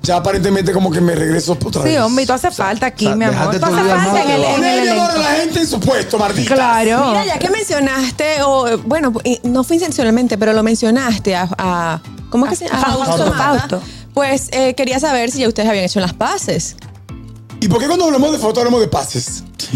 ya 0.02 0.16
aparentemente 0.16 0.72
como 0.72 0.90
que 0.90 1.00
me 1.00 1.14
regreso 1.14 1.52
otra 1.52 1.82
Sí, 1.84 1.88
vez. 1.88 2.00
hombre, 2.00 2.26
tú 2.26 2.32
hace 2.34 2.50
falta 2.50 2.86
aquí, 2.86 3.06
o 3.06 3.08
sea, 3.10 3.16
mi 3.16 3.24
amor. 3.24 3.58
Tú 3.58 3.64
hace 3.64 3.74
falta 3.76 4.22
en 4.24 4.30
el, 4.30 4.44
en 4.44 4.64
el 4.88 4.88
a 4.98 5.16
la 5.16 5.24
gente 5.40 5.60
en 5.60 5.66
su 5.66 5.80
puesto, 5.80 6.18
maldita. 6.18 6.54
Claro. 6.54 7.06
Mira, 7.08 7.24
ya 7.24 7.38
que 7.38 7.48
mencionaste, 7.48 8.42
o 8.44 8.76
bueno, 8.84 9.12
y 9.24 9.40
no 9.44 9.64
fue 9.64 9.76
intencionalmente, 9.76 10.36
pero 10.36 10.52
lo 10.52 10.62
mencionaste 10.62 11.34
a. 11.34 11.48
a- 11.56 12.00
¿Cómo 12.32 12.46
es 12.46 12.50
que 12.50 12.56
se 12.56 12.68
llama? 12.68 12.80
Fausto. 12.82 13.32
Fausto. 13.34 13.82
Pues 14.14 14.48
eh, 14.52 14.74
quería 14.74 14.98
saber 14.98 15.30
si 15.30 15.40
ya 15.40 15.48
ustedes 15.48 15.68
habían 15.68 15.84
hecho 15.84 16.00
las 16.00 16.14
paces. 16.14 16.74
¿Y 17.60 17.68
por 17.68 17.78
qué 17.78 17.86
cuando 17.86 18.06
hablamos 18.06 18.32
de 18.32 18.38
foto 18.38 18.60
hablamos 18.60 18.80
de 18.80 18.88
pases? 18.88 19.44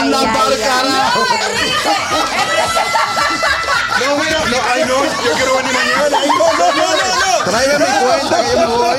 ¡Anda 0.00 0.18
pa'l 0.32 0.58
carajo! 0.58 1.20
No, 3.94 4.16
mira, 4.22 4.38
no, 4.50 4.56
ay, 4.74 4.82
no, 4.88 5.04
yo 5.04 5.32
quiero 5.36 5.56
venir 5.56 5.72
mañana. 5.72 6.18
Ay, 6.20 6.28
no, 6.28 6.34
no, 6.58 6.66
no, 6.74 6.86
no, 6.96 6.96
no. 7.38 7.50
Tráigame 7.50 7.84
mi 7.86 8.04
cuenta 8.04 8.42
que 8.44 8.52
yo 8.52 8.68
me 8.68 8.76
voy. 8.76 8.98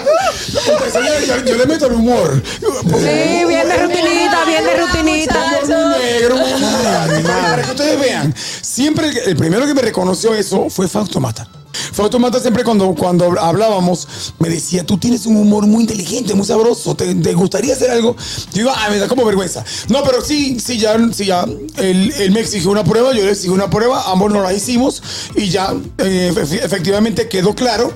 Entonces, 0.67 1.27
yo, 1.27 1.38
yo- 1.46 1.55
le 1.58 1.65
meto 1.65 1.86
el 1.88 1.94
humor. 1.94 2.41
Sí, 2.46 3.46
bien 3.46 3.67
de 3.70 3.77
rutinita, 3.77 4.46
bien 4.46 4.63
de 4.63 4.74
rutinita. 4.77 5.48
Muy 5.67 6.00
negro, 6.00 6.36
muy- 6.38 7.24
Para 7.24 7.62
que 7.62 7.70
ustedes 7.72 8.00
vean, 8.00 8.34
siempre 8.75 9.10
el, 9.25 9.38
primero 9.38 9.65
que 9.65 9.74
me 9.74 9.82
reconoció 9.82 10.34
eso 10.34 10.70
fue 10.70 10.88
Fausto 10.89 11.22
Mata. 11.22 11.48
Fausto 11.94 12.20
Mata 12.20 12.39
siempre 12.41 12.63
cuando, 12.63 12.94
cuando 12.94 13.39
hablábamos 13.39 14.08
me 14.39 14.50
decía, 14.50 14.86
tú 14.86 14.98
tienes 14.98 15.25
un 15.25 15.38
humor 15.38 15.65
muy 15.65 15.82
inteligente, 15.84 16.34
muy 16.34 16.46
sabroso, 16.46 16.94
¿te, 16.96 17.34
gustaría 17.34 17.74
hacer 17.74 17.89
algo? 17.91 18.15
Yo 18.51 18.63
digo, 18.63 18.72
ah, 18.75 18.88
me 18.89 18.98
da 18.98 19.08
como 19.08 19.24
vergüenza. 19.25 19.63
No, 19.88 20.03
pero 20.03 20.22
sí, 20.22 20.60
sí, 20.60 20.77
ya, 20.77 20.98
sí, 21.13 21.25
ya, 21.25 21.46
él, 21.77 22.13
él 22.17 22.32
me 22.32 22.41
exigió 22.41 22.70
una 22.72 22.84
prueba, 22.84 23.13
yo 23.13 23.24
le 23.24 23.32
exigí 23.32 23.50
una 23.50 23.70
prueba, 23.70 24.12
ambos 24.12 24.32
nos 24.32 24.44
la 24.44 24.53
hicimos 24.53 25.01
y 25.36 25.50
ya 25.50 25.74
eh, 26.00 26.32
efe- 26.34 26.63
efectivamente 26.63 27.29
quedó 27.29 27.53
claro 27.55 27.94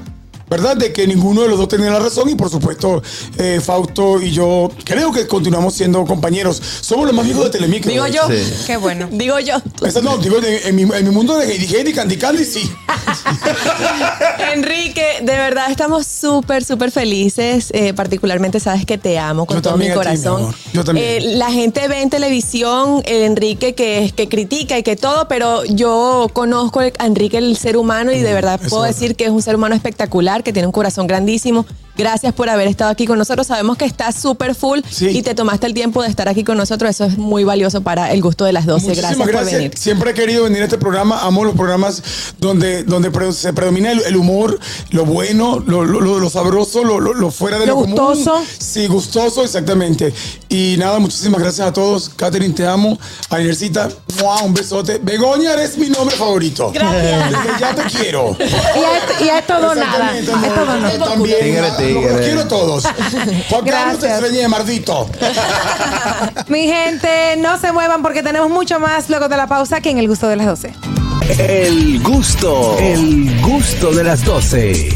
¿verdad? 0.50 0.78
De 0.78 0.92
que 0.92 1.06
ninguno 1.08 1.42
de 1.42 1.50
los 1.50 1.58
dos 1.58 1.68
tenía 1.68 1.90
la 1.92 2.00
razón 2.00 2.30
y 2.30 2.36
por 2.36 2.50
supuesto 2.50 3.02
eh, 3.38 3.62
Fausto 3.64 4.22
y 4.22 4.32
yo 4.32 4.72
creo 4.84 5.12
que 5.12 5.28
continuamos 5.28 5.74
siendo 5.74 6.04
compañeros. 6.06 6.62
Somos 6.82 7.06
los 7.06 7.14
más 7.14 7.26
viejos 7.26 7.46
de 7.46 7.50
Telemicro. 7.52 7.92
Digo 7.92 8.08
yo. 8.08 8.28
Sí. 8.28 8.54
Qué 8.68 8.78
bueno. 8.78 9.08
Digo 9.12 9.40
yo. 9.40 9.56
Eso 9.86 10.02
no, 10.02 10.18
digo, 10.18 10.38
en, 10.38 10.46
en 10.46 10.76
mi, 10.76 10.82
en 10.84 11.04
mi 11.06 11.12
mundo 11.12 11.38
de 11.38 11.46
Heidi 11.52 11.76
Heidi, 11.76 11.94
Candy 11.94 12.18
Candy, 12.18 12.46
sí. 12.46 12.72
Enrique, 14.54 15.06
de 15.22 15.34
verdad 15.34 15.70
estamos 15.70 16.06
súper, 16.08 16.64
súper 16.64 16.92
felices. 16.92 17.70
eh, 17.74 17.94
particularmente 17.94 18.60
sabes 18.60 18.86
que 18.86 18.98
te 18.98 19.18
amo 19.20 19.46
con 19.46 19.58
Yo 19.58 19.62
todo 19.62 19.78
mi 19.78 19.88
ti, 19.88 19.94
corazón. 19.94 20.54
Yo 20.74 20.84
también. 20.84 21.06
Eh, 21.08 21.36
la 21.36 21.52
gente 21.52 21.88
ve 21.88 22.02
en 22.02 22.10
televisión 22.10 23.02
el 23.06 23.24
Enrique 23.24 23.74
que, 23.76 24.12
que 24.16 24.28
critica 24.30 24.78
y 24.78 24.84
que 24.84 24.96
todo, 24.96 25.28
pero 25.28 25.64
yo 25.66 26.28
conozco 26.34 26.80
a 26.80 27.06
Enrique 27.06 27.38
el 27.38 27.58
ser 27.58 27.78
humano 27.78 28.12
y 28.12 28.20
de 28.20 28.34
verdad 28.34 28.60
puedo 28.70 28.84
decir 28.84 29.16
que 29.16 29.26
es 29.26 29.32
un 29.32 29.42
ser 29.42 29.56
humano 29.56 29.76
espectacular, 29.76 30.44
que 30.44 30.54
tiene 30.54 30.68
un 30.68 30.72
corazón 30.74 31.08
grandísimo. 31.08 31.66
Gracias 32.00 32.34
por 32.34 32.48
haber 32.50 32.68
estado 32.70 32.90
aquí 32.92 33.06
con 33.06 33.18
nosotros. 33.18 33.46
Sabemos 33.48 33.76
que 33.78 33.84
estás 33.84 34.16
súper 34.16 34.56
full 34.56 34.80
Sí. 34.90 35.10
y 35.10 35.22
te 35.22 35.36
tomaste 35.36 35.68
el 35.68 35.74
tiempo 35.74 36.02
de 36.02 36.08
estar 36.08 36.30
aquí 36.30 36.46
con 36.46 36.58
nosotros. 36.58 36.90
Eso 36.92 37.04
es 37.04 37.18
muy 37.18 37.44
valioso 37.44 37.82
para 37.82 38.14
el 38.14 38.22
gusto 38.22 38.46
de 38.46 38.54
las 38.54 38.66
12. 38.66 38.88
Muchísimas 38.88 39.16
Gracias, 39.18 39.28
gracias. 39.28 39.52
por 39.52 39.58
venir. 39.60 39.78
Siempre 39.78 40.12
he 40.12 40.14
querido 40.14 40.44
venir 40.46 40.62
a 40.62 40.66
este 40.66 40.78
programa. 40.78 41.20
Amo 41.24 41.44
los 41.44 41.56
programas 41.56 42.02
donde, 42.40 42.84
donde 42.84 43.12
se 43.34 43.52
predomina 43.52 43.92
el, 43.92 44.02
el 44.04 44.16
humor, 44.16 44.58
lo 44.92 45.04
bueno, 45.06 45.60
lo, 45.68 45.84
lo- 45.84 46.00
lo- 46.00 46.20
lo 46.20 46.30
sabroso, 46.30 46.84
lo, 46.86 47.32
fuera 47.32 47.60
de 47.60 47.66
Lo 47.68 47.76
común. 47.76 47.92
gustoso. 47.92 48.42
Sí, 48.58 48.88
gustoso, 48.88 49.44
exactamente. 49.44 50.14
Y 50.48 50.76
nada, 50.78 51.00
muchísimas 51.00 51.42
gracias 51.42 51.68
a 51.68 51.74
todos. 51.74 52.10
Catherine, 52.16 52.54
te 52.54 52.66
amo. 52.66 52.98
¡Mua! 54.20 54.42
un 54.44 54.54
besote. 54.54 55.00
Begoña, 55.02 55.54
eres 55.54 55.78
mi 55.78 55.90
nombre 55.90 56.16
favorito. 56.16 56.72
Gracias. 56.72 57.32
Desde 57.32 57.60
ya 57.60 57.76
te 57.76 57.84
quiero. 57.84 58.36
Y 58.40 59.28
es, 59.28 59.48
todo 59.48 59.76
nada. 59.76 60.18
Es 60.18 60.26
todo 60.26 60.66
nada. 60.80 61.06
También. 61.06 61.40
Tigre. 61.40 62.10
Los 62.12 62.22
quiero 62.22 62.42
a 62.42 62.48
todos. 62.48 62.84
Juan 63.50 63.66
Carlos, 63.66 64.00
te 64.00 64.08
Gracias. 64.08 64.20
extrañé, 64.20 64.48
mardito. 64.48 65.10
Mi 66.48 66.68
gente, 66.68 67.36
no 67.38 67.60
se 67.60 67.72
muevan 67.72 68.02
porque 68.02 68.24
tenemos 68.24 68.50
mucho 68.50 68.80
más 68.80 69.10
luego 69.10 69.28
de 69.28 69.38
la 69.38 69.48
pausa 69.48 69.82
que 69.82 69.90
en 69.90 69.98
el 69.98 70.08
gusto 70.08 70.28
de 70.28 70.36
las 70.36 70.46
12. 70.48 70.74
El 71.38 72.02
gusto, 72.02 72.76
el 72.80 73.40
gusto 73.42 73.92
de 73.92 74.04
las 74.04 74.24
12. 74.26 74.90